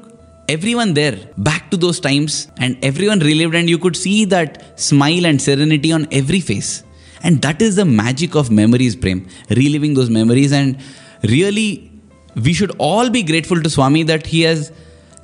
[0.49, 5.27] everyone there back to those times, and everyone relived, and you could see that smile
[5.27, 6.85] and serenity on every face.
[7.23, 9.27] And that is the magic of memories, Prem.
[9.51, 10.77] Reliving those memories, and
[11.23, 11.91] really,
[12.37, 14.73] we should all be grateful to Swami that he has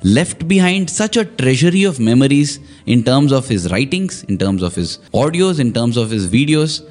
[0.03, 4.75] left behind such a treasury of memories in terms of his writings, in terms of
[4.75, 6.87] his audios, in terms of his videos.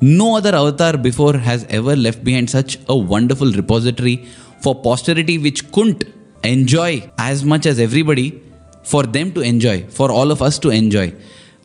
[0.00, 4.26] No other avatar before has ever left behind such a wonderful repository
[4.60, 6.04] for posterity which couldn't
[6.44, 8.40] enjoy as much as everybody,
[8.82, 11.14] for them to enjoy, for all of us to enjoy.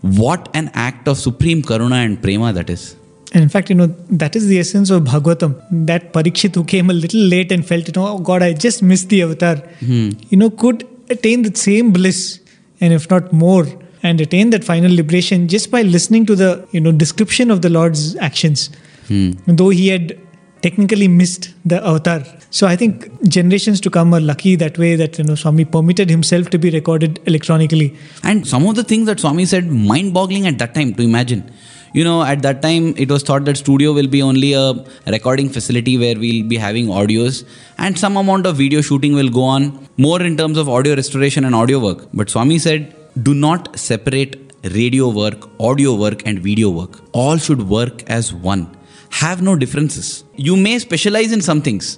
[0.02, 2.97] What an act of supreme karuna and prema that is.
[3.34, 5.62] And in fact, you know, that is the essence of Bhagavatam.
[5.72, 8.82] That Parikshit who came a little late and felt, you know, oh God, I just
[8.82, 10.12] missed the avatar, hmm.
[10.30, 12.40] you know, could attain the same bliss,
[12.80, 13.66] and if not more,
[14.04, 17.70] and attain that final liberation just by listening to the, you know, description of the
[17.70, 18.70] Lord's actions.
[19.08, 19.32] Hmm.
[19.46, 20.18] Though he had
[20.62, 22.24] technically missed the avatar.
[22.50, 26.10] So I think generations to come are lucky that way that, you know, Swami permitted
[26.10, 27.96] himself to be recorded electronically.
[28.24, 31.52] And some of the things that Swami said, mind boggling at that time to imagine.
[31.98, 34.74] You know, at that time, it was thought that studio will be only a
[35.08, 37.44] recording facility where we'll be having audios
[37.80, 39.64] and some amount of video shooting will go on,
[39.98, 42.08] more in terms of audio restoration and audio work.
[42.14, 44.36] But Swami said, do not separate
[44.76, 47.00] radio work, audio work, and video work.
[47.14, 48.78] All should work as one.
[49.10, 50.24] Have no differences.
[50.36, 51.98] You may specialize in some things,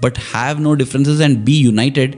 [0.00, 2.16] but have no differences and be united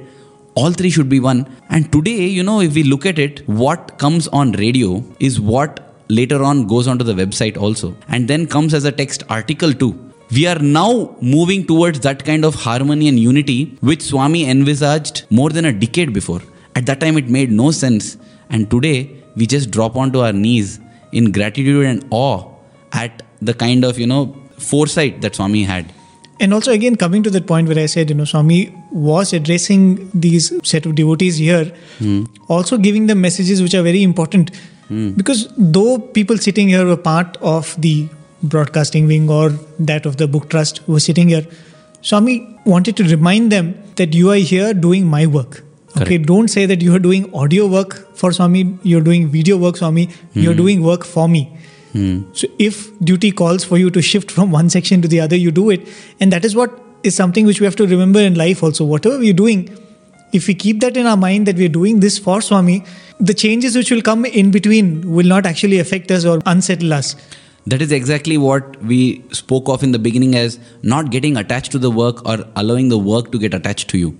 [0.56, 3.98] all three should be one and today you know if we look at it what
[3.98, 7.96] comes on radio is what later on goes onto the website also.
[8.08, 12.44] And then comes as a text article too we are now moving towards that kind
[12.44, 16.40] of harmony and unity which swami envisaged more than a decade before.
[16.74, 18.16] At that time it made no sense.
[18.50, 20.80] And today we just drop onto our knees
[21.12, 22.50] in gratitude and awe
[22.92, 25.92] at the kind of you know foresight that swami had.
[26.40, 30.10] And also, again, coming to that point where I said, you know, Swami was addressing
[30.12, 31.66] these set of devotees here,
[31.98, 32.24] hmm.
[32.48, 34.50] also giving them messages which are very important.
[34.88, 38.08] Because though people sitting here were part of the
[38.42, 41.46] broadcasting wing or that of the book trust who were sitting here,
[42.02, 45.62] Swami wanted to remind them that you are here doing my work.
[45.96, 46.26] Okay, Correct.
[46.26, 50.08] don't say that you are doing audio work for Swami, you're doing video work, Swami,
[50.32, 50.58] you're hmm.
[50.58, 51.56] doing work for me.
[51.92, 52.22] Hmm.
[52.32, 55.52] So if duty calls for you to shift from one section to the other, you
[55.52, 55.86] do it.
[56.18, 58.84] And that is what is something which we have to remember in life also.
[58.84, 59.70] Whatever we're doing,
[60.32, 62.84] if we keep that in our mind that we're doing this for Swami,
[63.20, 67.16] the changes which will come in between will not actually affect us or unsettle us.
[67.66, 71.78] That is exactly what we spoke of in the beginning as not getting attached to
[71.78, 74.18] the work or allowing the work to get attached to you.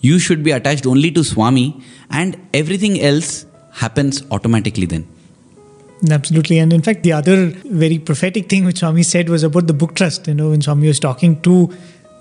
[0.00, 5.06] You should be attached only to Swami, and everything else happens automatically then.
[6.10, 6.58] Absolutely.
[6.58, 9.94] And in fact, the other very prophetic thing which Swami said was about the book
[9.94, 10.26] trust.
[10.26, 11.72] You know, when Swami was talking to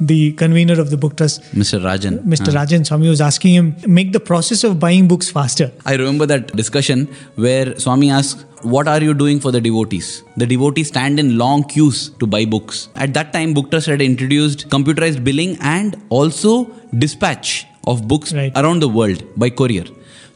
[0.02, 1.80] the convener of the book trust, Mr.
[1.82, 2.20] Rajan.
[2.34, 2.52] Mr.
[2.58, 5.72] Rajan, Swami was asking him, make the process of buying books faster.
[5.86, 10.24] I remember that discussion where Swami asked, What are you doing for the devotees?
[10.38, 12.90] The devotees stand in long queues to buy books.
[12.96, 16.52] At that time, Book Trust had introduced computerized billing and also
[16.98, 18.52] dispatch of books Right.
[18.56, 19.86] around the world by courier.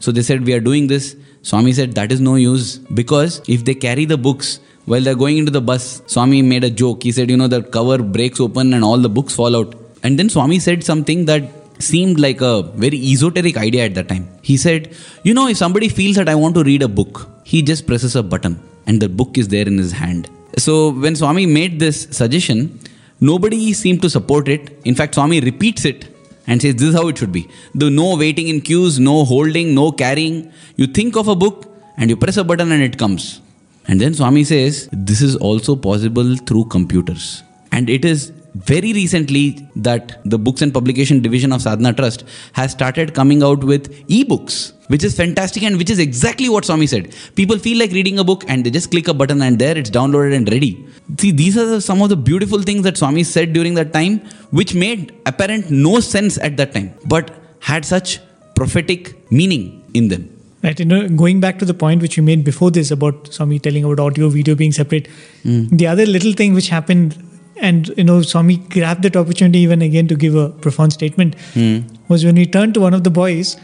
[0.00, 1.16] So they said, We are doing this.
[1.42, 5.38] Swami said, That is no use because if they carry the books, while they're going
[5.38, 7.02] into the bus, Swami made a joke.
[7.02, 9.74] He said, You know, the cover breaks open and all the books fall out.
[10.04, 11.42] And then Swami said something that
[11.82, 14.28] seemed like a very esoteric idea at that time.
[14.42, 14.94] He said,
[15.24, 18.14] You know, if somebody feels that I want to read a book, he just presses
[18.14, 20.30] a button and the book is there in his hand.
[20.56, 22.78] So when Swami made this suggestion,
[23.20, 24.78] nobody seemed to support it.
[24.84, 26.06] In fact, Swami repeats it
[26.46, 27.48] and says, This is how it should be.
[27.74, 30.52] The no waiting in queues, no holding, no carrying.
[30.76, 33.40] You think of a book and you press a button and it comes.
[33.88, 37.42] And then Swami says, This is also possible through computers.
[37.72, 42.72] And it is very recently that the books and publication division of Sadhana Trust has
[42.72, 47.14] started coming out with e-books, which is fantastic and which is exactly what Swami said.
[47.34, 49.90] People feel like reading a book and they just click a button and there it's
[49.90, 50.86] downloaded and ready.
[51.20, 54.20] See, these are some of the beautiful things that Swami said during that time,
[54.50, 58.20] which made apparent no sense at that time, but had such
[58.54, 60.35] prophetic meaning in them.
[60.62, 63.58] Right, you know, going back to the point which you made before this about Swami
[63.58, 65.06] telling about audio, video being separate.
[65.42, 65.66] Hmm.
[65.68, 67.22] The other little thing which happened,
[67.60, 71.80] and you know, Swami grabbed that opportunity even again to give a profound statement, hmm.
[72.08, 73.56] was when he turned to one of the boys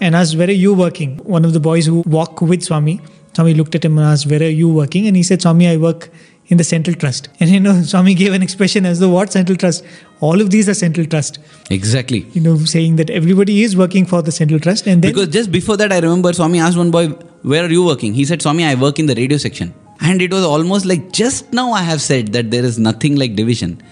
[0.00, 3.00] and asked, "Where are you working?" One of the boys who walk with Swami.
[3.34, 5.76] Swami looked at him and asked, "Where are you working?" And he said, "Swami, I
[5.76, 6.10] work."
[6.48, 9.56] In the central trust, and you know, Swami gave an expression as though what central
[9.56, 9.82] trust?
[10.24, 11.38] All of these are central trust.
[11.70, 12.20] Exactly.
[12.32, 15.52] You know, saying that everybody is working for the central trust, and then Because just
[15.52, 17.08] before that, I remember Swami asked one boy,
[17.52, 18.14] Where are you working?
[18.14, 19.74] He said, Swami, I work in the radio section.
[20.00, 23.34] And it was almost like just now I have said that there is nothing like
[23.34, 23.82] division.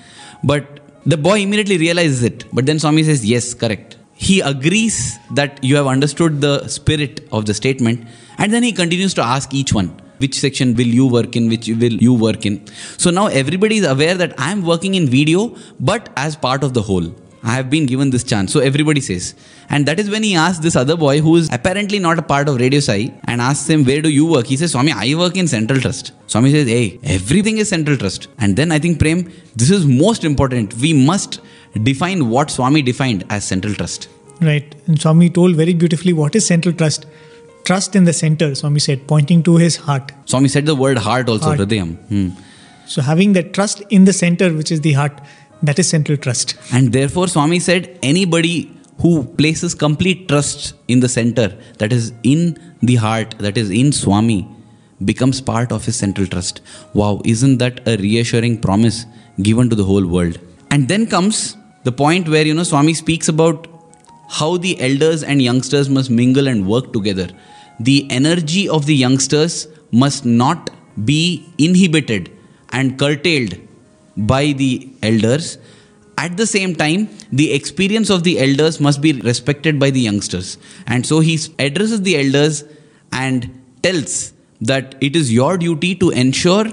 [0.42, 2.44] But the boy immediately realizes it.
[2.52, 3.96] But then Swami says, Yes, correct.
[4.14, 8.06] He agrees that you have understood the spirit of the statement.
[8.38, 11.68] And then he continues to ask each one, which section will you work in, which
[11.68, 12.60] will you work in.
[12.96, 16.74] So now everybody is aware that I am working in video, but as part of
[16.74, 17.12] the whole.
[17.44, 18.52] I have been given this chance.
[18.52, 19.34] So everybody says.
[19.68, 22.48] And that is when he asks this other boy who is apparently not a part
[22.48, 24.46] of Radio Sai and asks him, Where do you work?
[24.46, 26.12] He says, Swami, I work in Central Trust.
[26.28, 28.28] Swami says, Hey, everything is Central Trust.
[28.38, 30.74] And then I think, Prem, this is most important.
[30.74, 31.40] We must
[31.82, 34.08] define what Swami defined as Central Trust.
[34.40, 34.74] Right.
[34.86, 37.06] And Swami told very beautifully what is central trust.
[37.64, 40.12] Trust in the center, Swami said, pointing to his heart.
[40.24, 41.60] Swami said the word heart also, Heart.
[41.60, 41.96] Hridayam.
[42.08, 42.28] Hmm.
[42.86, 45.20] So having that trust in the center, which is the heart,
[45.62, 46.56] that is central trust.
[46.72, 52.58] And therefore, Swami said, anybody who places complete trust in the center, that is in
[52.82, 54.48] the heart, that is in Swami,
[55.04, 56.60] becomes part of his central trust.
[56.94, 59.06] Wow, isn't that a reassuring promise
[59.40, 60.38] given to the whole world?
[60.70, 63.68] And then comes the point where, you know, Swami speaks about
[64.28, 67.28] how the elders and youngsters must mingle and work together.
[67.88, 70.70] The energy of the youngsters must not
[71.04, 72.30] be inhibited
[72.70, 73.54] and curtailed
[74.16, 75.58] by the elders.
[76.16, 80.58] At the same time, the experience of the elders must be respected by the youngsters.
[80.86, 82.64] And so he addresses the elders
[83.10, 83.50] and
[83.82, 86.66] tells that it is your duty to ensure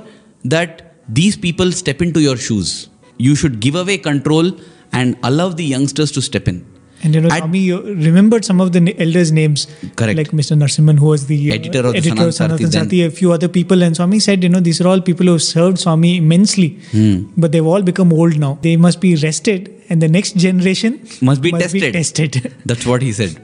[0.45, 2.87] that these people step into your shoes.
[3.17, 4.51] You should give away control
[4.91, 6.65] and allow the youngsters to step in.
[7.03, 10.17] And you know, At- Swami remembered some of the elders' names, Correct.
[10.17, 10.57] like Mr.
[10.57, 13.81] Narsimhan, who was the Editor of the editor Sanatana Sarthi Sarthi, a few other people.
[13.83, 17.23] And Swami said, you know, these are all people who have served Swami immensely, Hmm.
[17.37, 18.57] but they've all become old now.
[18.61, 21.93] They must be rested, and the next generation Must be tested.
[21.93, 22.53] tested.
[22.65, 23.37] That's what he said.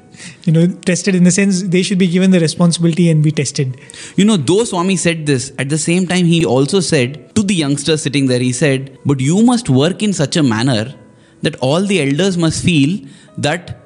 [0.46, 3.78] you know, tested in the sense they should be given the responsibility and be tested.
[4.16, 7.54] You know, though Swami said this, at the same time, he also said to the
[7.56, 10.94] youngsters sitting there, he said, But you must work in such a manner
[11.42, 12.94] that all the elders must feel
[13.38, 13.78] that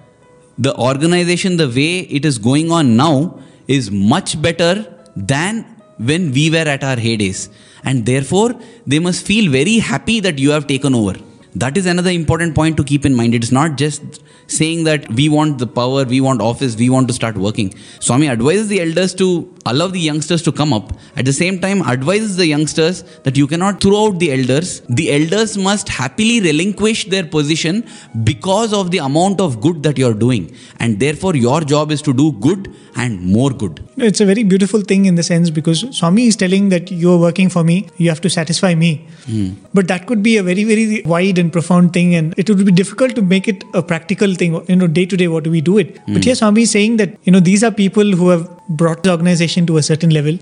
[0.58, 4.86] the organization, the way it is going on now, is much better
[5.16, 5.66] than
[5.98, 7.50] when we were at our heydays.
[7.84, 11.16] And therefore, they must feel very happy that you have taken over.
[11.56, 13.34] That is another important point to keep in mind.
[13.34, 17.14] It's not just saying that we want the power, we want office, we want to
[17.14, 17.74] start working.
[18.00, 20.94] Swami advises the elders to allow the youngsters to come up.
[21.16, 24.82] At the same time, advises the youngsters that you cannot throw out the elders.
[24.90, 27.86] The elders must happily relinquish their position
[28.24, 30.56] because of the amount of good that you're doing.
[30.80, 33.84] And therefore, your job is to do good and more good.
[33.98, 37.50] It's a very beautiful thing in the sense because Swami is telling that you're working
[37.50, 39.08] for me, you have to satisfy me.
[39.26, 39.52] Hmm.
[39.74, 42.71] But that could be a very, very wide and profound thing, and it would be
[42.71, 45.62] difficult to make it a practical thing, you know, day to day, what do we
[45.62, 45.95] do it?
[46.06, 46.21] But hmm.
[46.21, 49.65] here Swami is saying that, you know, these are people who have brought the organization
[49.67, 50.38] to a certain level.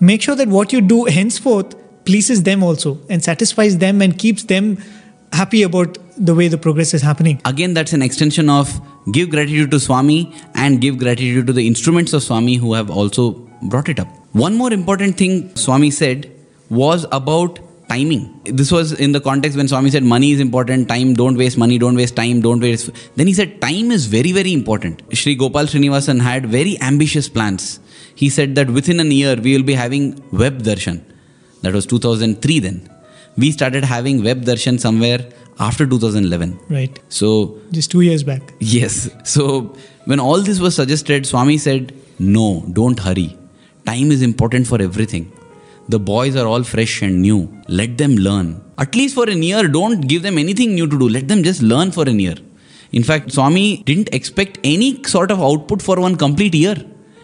[0.00, 4.44] Make sure that what you do henceforth pleases them also and satisfies them and keeps
[4.44, 4.78] them
[5.32, 7.40] happy about the way the progress is happening.
[7.44, 12.12] Again, that's an extension of give gratitude to Swami and give gratitude to the instruments
[12.12, 14.08] of Swami who have also brought it up.
[14.32, 16.30] One more important thing Swami said
[16.70, 17.58] was about
[17.92, 18.22] timing.
[18.60, 21.78] This was in the context when Swami said money is important, time, don't waste money,
[21.84, 22.90] don't waste time, don't waste.
[23.16, 25.02] Then he said time is very, very important.
[25.22, 27.80] Sri Gopal Srinivasan had very ambitious plans.
[28.14, 30.04] He said that within a year we will be having
[30.44, 31.02] web darshan.
[31.62, 32.88] That was 2003 then.
[33.36, 35.20] We started having web darshan somewhere
[35.58, 36.58] after 2011.
[36.68, 36.98] Right.
[37.08, 38.42] So, Just two years back.
[38.60, 39.08] yes.
[39.24, 39.74] So,
[40.04, 43.38] when all this was suggested, Swami said, No, don't hurry.
[43.86, 45.30] Time is important for everything.
[45.92, 47.40] The boys are all fresh and new.
[47.68, 48.46] Let them learn.
[48.78, 51.06] At least for a year, don't give them anything new to do.
[51.16, 52.36] Let them just learn for a year.
[52.92, 56.76] In fact, Swami didn't expect any sort of output for one complete year.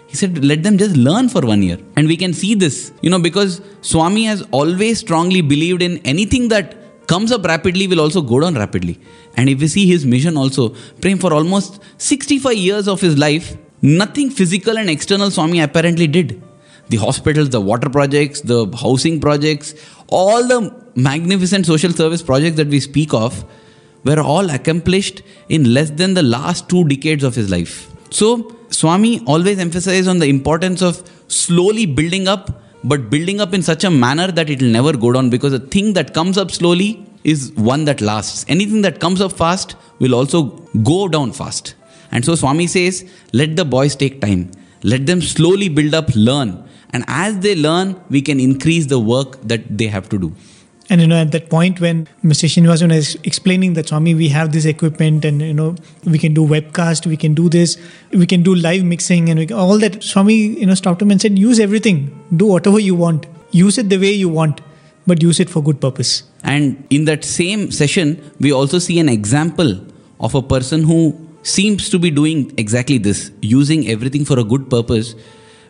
[0.08, 1.78] He said, let them just learn for one year.
[1.96, 6.48] And we can see this, you know, because Swami has always strongly believed in anything
[6.48, 6.76] that
[7.06, 9.00] comes up rapidly will also go down rapidly.
[9.38, 13.56] And if we see his mission also, Prem for almost 65 years of his life,
[13.80, 16.42] nothing physical and external Swami apparently did.
[16.88, 19.74] The hospitals, the water projects, the housing projects,
[20.08, 23.44] all the magnificent social service projects that we speak of
[24.04, 27.90] were all accomplished in less than the last two decades of his life.
[28.10, 33.62] So, Swami always emphasized on the importance of slowly building up, but building up in
[33.62, 36.50] such a manner that it will never go down because a thing that comes up
[36.50, 38.44] slowly is one that lasts.
[38.48, 40.44] Anything that comes up fast will also
[40.82, 41.74] go down fast.
[42.12, 46.64] And so, Swami says, let the boys take time, let them slowly build up, learn.
[46.90, 50.32] And as they learn, we can increase the work that they have to do.
[50.90, 52.48] And you know, at that point when Mr.
[52.48, 56.46] Srinivasan is explaining that Swami, we have this equipment, and you know, we can do
[56.46, 57.76] webcast, we can do this,
[58.12, 60.02] we can do live mixing, and we can, all that.
[60.02, 63.90] Swami, you know, stopped him and said, "Use everything, do whatever you want, use it
[63.90, 64.62] the way you want,
[65.06, 69.10] but use it for good purpose." And in that same session, we also see an
[69.10, 69.78] example
[70.20, 74.70] of a person who seems to be doing exactly this, using everything for a good
[74.70, 75.14] purpose,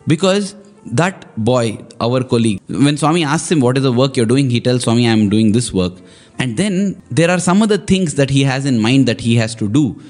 [0.07, 0.55] because
[0.85, 4.49] that boy, our colleague, when Swami asks him, What is the work you're doing?
[4.49, 5.93] He tells Swami, I'm doing this work.
[6.37, 9.55] And then there are some other things that he has in mind that he has
[9.55, 10.01] to do.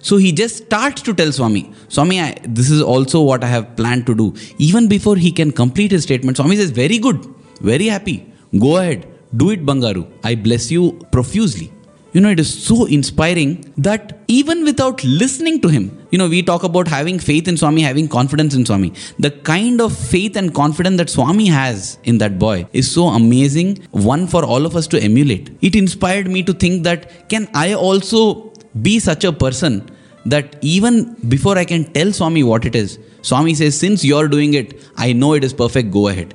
[0.00, 3.74] So he just starts to tell Swami, Swami, I, this is also what I have
[3.76, 4.34] planned to do.
[4.58, 7.24] Even before he can complete his statement, Swami says, Very good,
[7.60, 8.30] very happy.
[8.58, 9.06] Go ahead,
[9.36, 10.06] do it, Bangaru.
[10.22, 11.72] I bless you profusely.
[12.14, 16.06] You know, it is so inspiring that even without listening to him.
[16.12, 18.92] You know, we talk about having faith in Swami, having confidence in Swami.
[19.18, 23.82] The kind of faith and confidence that Swami has in that boy is so amazing,
[23.90, 25.50] one for all of us to emulate.
[25.60, 29.90] It inspired me to think that can I also be such a person
[30.24, 34.54] that even before I can tell Swami what it is, Swami says, Since you're doing
[34.54, 36.32] it, I know it is perfect, go ahead.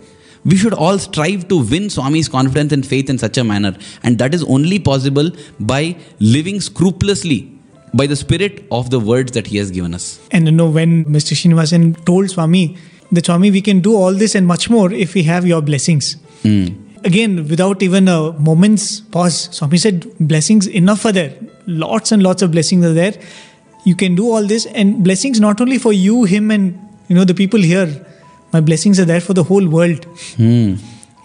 [0.50, 4.18] We should all strive to win Swami's confidence and faith in such a manner, and
[4.18, 7.39] that is only possible by living scrupulously
[7.93, 10.20] by the spirit of the words that he has given us.
[10.32, 11.36] And you know, when Mr.
[11.39, 12.78] Srinivasan told Swami
[13.12, 16.14] that Swami, we can do all this and much more if we have your blessings.
[16.43, 16.68] Hmm.
[17.04, 21.34] Again, without even a moment's pause, Swami said, Blessings enough are there.
[21.66, 23.14] Lots and lots of blessings are there.
[23.86, 26.78] You can do all this, and blessings not only for you, him, and
[27.08, 28.06] you know the people here.
[28.52, 30.06] My blessings are there for the whole world.
[30.38, 30.76] Hmm.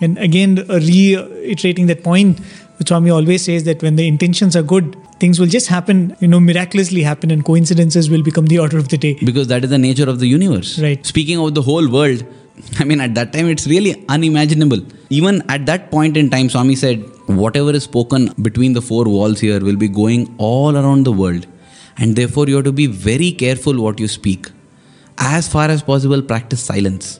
[0.00, 2.40] And again, reiterating that point,
[2.78, 6.28] which Swami always says that when the intentions are good, things will just happen, you
[6.28, 9.14] know, miraculously happen, and coincidences will become the order of the day.
[9.24, 10.78] Because that is the nature of the universe.
[10.78, 11.04] Right.
[11.06, 12.26] Speaking of the whole world,
[12.78, 14.80] I mean, at that time, it's really unimaginable.
[15.10, 19.40] Even at that point in time, Swami said, whatever is spoken between the four walls
[19.40, 21.46] here will be going all around the world.
[21.96, 24.50] And therefore, you have to be very careful what you speak.
[25.26, 27.18] As far as possible, practice silence.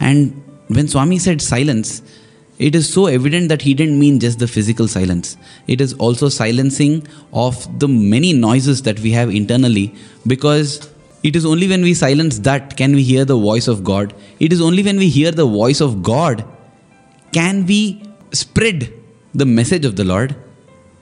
[0.00, 2.00] And when Swami said silence,
[2.58, 5.36] it is so evident that he didn't mean just the physical silence.
[5.66, 9.94] It is also silencing of the many noises that we have internally
[10.26, 10.90] because
[11.22, 14.14] it is only when we silence that can we hear the voice of God.
[14.40, 16.42] It is only when we hear the voice of God
[17.32, 18.90] can we spread
[19.34, 20.34] the message of the Lord.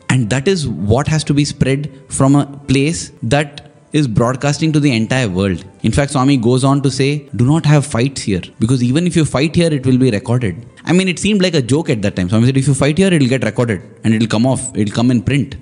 [0.09, 3.64] And that is what has to be spread from a place that
[3.99, 5.65] is broadcasting to the entire world.
[5.85, 9.15] In fact, Swami goes on to say, do not have fights here because even if
[9.15, 10.67] you fight here, it will be recorded.
[10.85, 12.29] I mean, it seemed like a joke at that time.
[12.29, 14.77] Swami said, if you fight here, it will get recorded and it will come off,
[14.77, 15.57] it will come in print.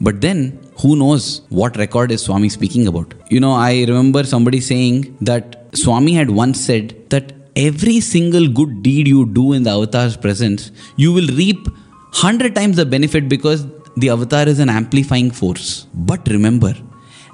[0.00, 3.12] But then, who knows what record is Swami speaking about?
[3.28, 8.82] You know, I remember somebody saying that Swami had once said that every single good
[8.82, 13.66] deed you do in the avatar's presence, you will reap 100 times the benefit because
[13.96, 15.86] the avatar is an amplifying force.
[15.92, 16.74] But remember,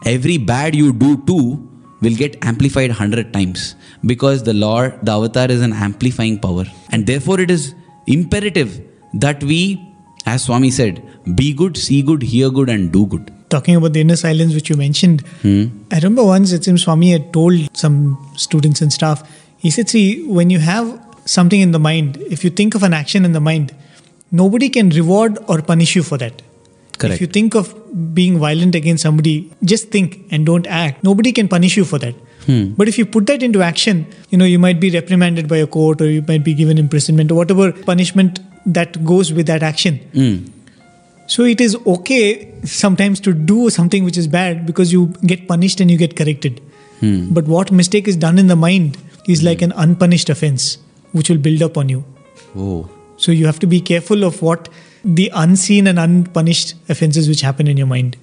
[0.05, 1.67] every bad you do too
[2.01, 3.75] will get amplified 100 times
[4.05, 6.65] because the Lord, the avatar is an amplifying power.
[6.91, 7.75] And therefore, it is
[8.07, 8.81] imperative
[9.15, 9.83] that we,
[10.27, 11.03] as Swami said,
[11.35, 13.33] be good, see good, hear good, and do good.
[13.49, 15.67] Talking about the inner silence, which you mentioned, hmm.
[15.91, 20.27] I remember once it seems Swami had told some students and staff, he said, See,
[20.27, 23.41] when you have something in the mind, if you think of an action in the
[23.41, 23.75] mind,
[24.31, 26.43] nobody can reward or punish you for that.
[26.99, 27.15] Correct.
[27.15, 27.75] If you think of
[28.15, 31.05] being violent against somebody, just think and don't act.
[31.05, 32.15] Nobody can punish you for that.
[32.49, 35.67] But if you put that into action, you know, you might be reprimanded by a
[35.67, 39.99] court or you might be given imprisonment or whatever punishment that goes with that action.
[40.13, 40.53] Mm.
[41.27, 45.81] So it is okay sometimes to do something which is bad because you get punished
[45.81, 46.61] and you get corrected.
[47.01, 48.97] But what mistake is done in the mind
[49.29, 50.79] is like an unpunished offense
[51.11, 52.05] which will build up on you.
[52.57, 52.89] Oh.
[53.17, 54.69] So you have to be careful of what
[55.07, 58.17] the unseen and unpunished offenses which happen in your mind.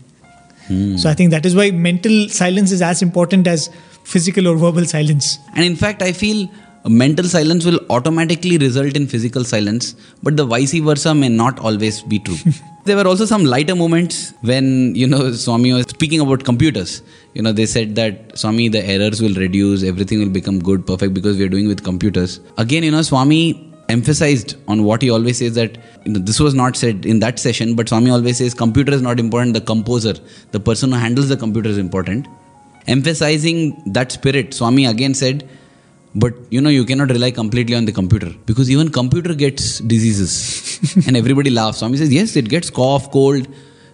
[0.67, 0.97] Hmm.
[0.97, 3.69] So I think that is why mental silence is as important as
[4.03, 5.39] physical or verbal silence.
[5.55, 6.49] And in fact, I feel
[6.85, 12.01] mental silence will automatically result in physical silence, but the vice versa may not always
[12.01, 12.35] be true.
[12.85, 17.01] there were also some lighter moments when, you know, Swami was speaking about computers.
[17.33, 21.13] You know, they said that Swami, the errors will reduce, everything will become good, perfect
[21.13, 22.41] because we are doing with computers.
[22.57, 26.53] Again, you know, Swami emphasized on what he always says that you know, this was
[26.53, 30.13] not said in that session, but Swami always says computer is not important, the composer,
[30.51, 32.27] the person who handles the computer is important.
[32.87, 35.47] Emphasizing that spirit swami again said
[36.15, 40.61] but you know you cannot rely completely on the computer because even computer gets diseases.
[41.07, 41.79] And everybody laughs.
[41.79, 43.47] Swami says yes it gets cough cold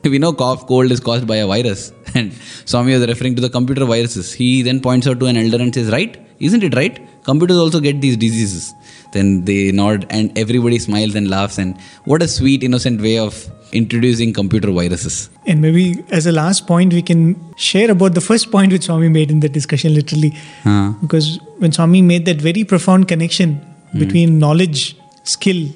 [0.03, 1.91] we know cough cold is caused by a virus.
[2.15, 2.33] And
[2.65, 4.33] swami was referring to the computer viruses.
[4.33, 6.17] He then points out to an elder and says right?
[6.39, 6.99] Isn't it right?
[7.23, 8.73] Computers also get these diseases.
[9.11, 11.57] Then they nod and everybody smiles and laughs.
[11.57, 15.29] And what a sweet innocent way of introducing computer viruses.
[15.45, 19.09] And maybe as a last point, we can share about the first point which Swami
[19.09, 20.29] made in the discussion, literally.
[20.63, 20.93] Huh.
[21.01, 23.55] Because when Swami made that very profound connection
[23.91, 23.99] hmm.
[23.99, 25.67] between knowledge, skill,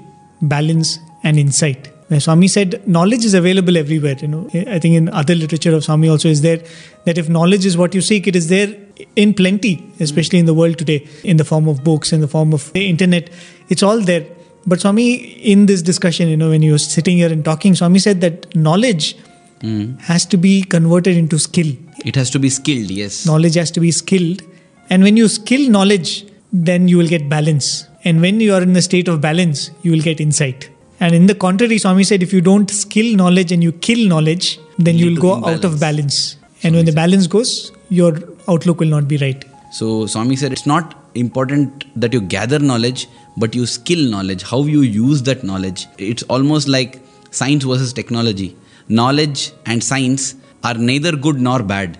[0.41, 1.92] balance, and insight.
[2.07, 4.15] Where Swami said knowledge is available everywhere.
[4.19, 6.61] You know, I think in other literature of Swami also is there
[7.05, 8.75] that if knowledge is what you seek, it is there
[9.15, 12.53] in plenty, especially in the world today, in the form of books, in the form
[12.53, 13.29] of the internet.
[13.69, 14.25] It's all there.
[14.65, 15.15] But Swami,
[15.53, 18.55] in this discussion, you know, when you were sitting here and talking, Swami said that
[18.55, 19.17] knowledge
[19.61, 19.95] hmm.
[19.97, 21.75] has to be converted into skill.
[22.05, 24.41] it has to be skilled yes Knowledge has to be skilled.
[24.89, 27.87] And when you skill knowledge, then you will get balance.
[28.03, 30.69] And when you are in the state of balance, you will get insight.
[31.03, 34.57] And in the contrary, Swami said, if you don't skill knowledge and you kill knowledge,
[34.79, 36.37] then You will go out of balance.
[36.63, 39.43] And when the balance goes, your outlook will not be right.
[39.73, 44.63] So Swami said it's not important that you gather knowledge, but you skill knowledge, how
[44.63, 45.87] you use that knowledge.
[45.97, 47.01] It's almost like
[47.31, 48.55] science versus technology.
[48.87, 51.99] Knowledge and science are neither good nor bad.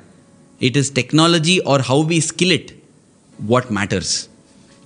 [0.61, 2.71] It is technology or how we skill it
[3.37, 4.29] what matters.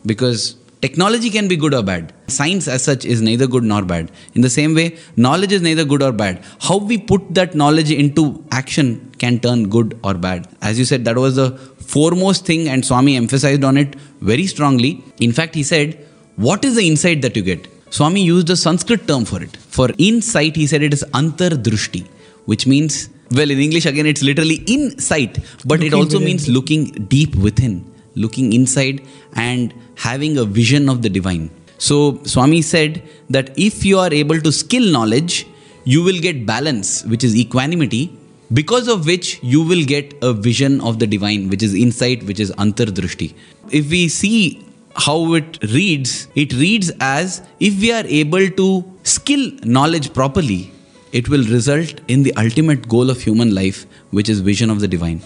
[0.07, 2.13] Because technology can be good or bad.
[2.27, 4.11] Science as such is neither good nor bad.
[4.35, 6.43] In the same way, knowledge is neither good or bad.
[6.59, 10.47] How we put that knowledge into action can turn good or bad.
[10.61, 11.51] As you said, that was the
[11.95, 15.03] foremost thing, and Swami emphasized on it very strongly.
[15.19, 16.05] In fact, he said,
[16.35, 17.67] What is the insight that you get?
[17.89, 19.55] Swami used a Sanskrit term for it.
[19.55, 22.05] For insight, he said it is antardrushti,
[22.45, 26.25] which means, well, in English again, it's literally insight, but it also within.
[26.25, 27.89] means looking deep within,
[28.25, 29.01] looking inside,
[29.35, 31.49] and having a vision of the divine.
[31.77, 35.45] So, Swami said that if you are able to skill knowledge,
[35.83, 38.05] you will get balance, which is equanimity,
[38.53, 42.39] because of which you will get a vision of the divine, which is insight, which
[42.39, 43.33] is antardrushti.
[43.71, 44.65] If we see
[44.95, 50.71] how it reads, it reads as if we are able to skill knowledge properly,
[51.11, 54.87] it will result in the ultimate goal of human life, which is vision of the
[54.87, 55.21] divine.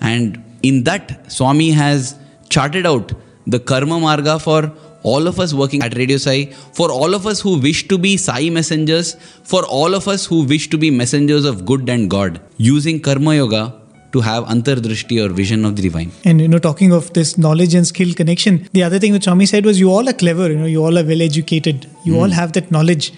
[0.00, 2.16] And in that, Swami has
[2.48, 3.12] charted out
[3.46, 4.72] the karma marga for
[5.02, 8.16] all of us working at Radio Sai, for all of us who wish to be
[8.16, 12.40] Sai messengers, for all of us who wish to be messengers of good and God,
[12.56, 13.74] using karma yoga
[14.12, 16.10] to have antardrishti or vision of the divine.
[16.24, 19.46] And you know, talking of this knowledge and skill connection, the other thing which Swami
[19.46, 20.50] said was, you all are clever.
[20.50, 21.86] You know, you all are well educated.
[22.04, 22.32] You all hmm.
[22.32, 23.12] have that knowledge,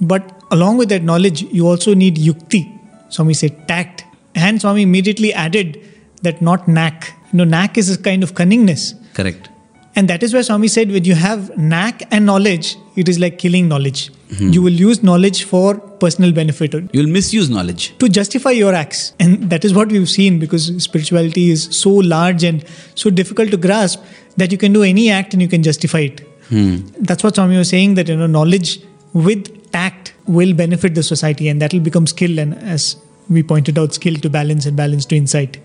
[0.00, 2.74] but along with that knowledge, you also need yukti.
[3.10, 4.04] Swami said tact,
[4.34, 5.80] and Swami immediately added
[6.22, 7.14] that not knack.
[7.32, 9.48] You know, knack is a kind of cunningness, Correct.
[9.96, 13.38] and that is why Swami said, when you have knack and knowledge, it is like
[13.38, 14.10] killing knowledge.
[14.36, 14.50] Hmm.
[14.50, 17.96] You will use knowledge for personal benefit or You will misuse knowledge.
[17.98, 19.12] to justify your acts.
[19.18, 22.64] And that is what we've seen because spirituality is so large and
[22.94, 24.00] so difficult to grasp
[24.36, 26.20] that you can do any act and you can justify it.
[26.48, 26.76] Hmm.
[27.00, 28.80] That's what Swami was saying that you know knowledge
[29.12, 32.96] with tact will benefit the society and that will become skill and as
[33.28, 35.58] we pointed out skill to balance and balance to insight.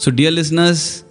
[0.00, 1.04] So, dear listeners,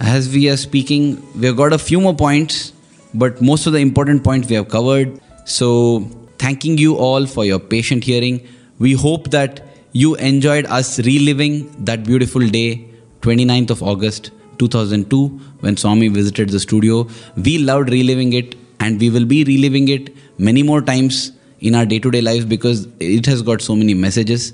[0.00, 2.74] as we are speaking, we have got a few more points,
[3.14, 5.18] but most of the important points we have covered.
[5.46, 6.00] So,
[6.36, 8.46] thanking you all for your patient hearing.
[8.78, 12.86] We hope that you enjoyed us reliving that beautiful day,
[13.22, 15.28] 29th of August 2002,
[15.60, 17.08] when Swami visited the studio.
[17.36, 21.86] We loved reliving it, and we will be reliving it many more times in our
[21.86, 24.52] day to day lives because it has got so many messages.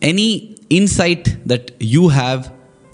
[0.00, 2.52] Any insight that you have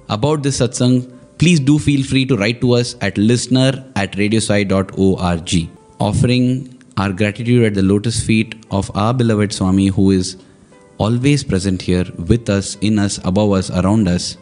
[0.08, 5.70] about this satsang, please do feel free to write to us at listener at radiosai.org.
[6.00, 10.36] Offering our gratitude at the lotus feet of our beloved Swami, who is
[10.98, 14.36] always present here with us, in us, above us, around us.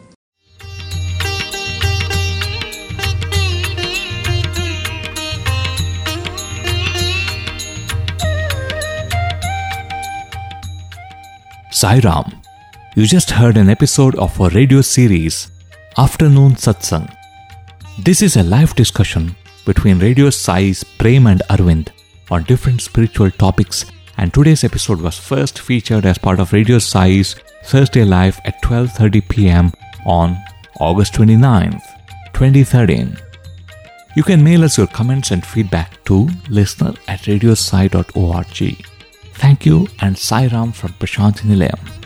[11.71, 12.41] Sai Ram.
[12.95, 15.51] You just heard an episode of our radio series,
[15.99, 17.11] Afternoon Satsang.
[17.97, 19.35] This is a live discussion
[19.65, 21.87] between Radio Sai's Prem and Arvind
[22.29, 23.83] on different spiritual topics,
[24.17, 29.27] and today's episode was first featured as part of Radio Sai's Thursday Live at 12:30
[29.27, 29.71] p.m.
[30.05, 30.37] on
[30.79, 31.81] August 29th,
[32.31, 33.17] 2013.
[34.15, 38.85] You can mail us your comments and feedback to listener at radiosai.org.
[39.33, 41.96] Thank you and Sai Ram from Prashanti Nilayam.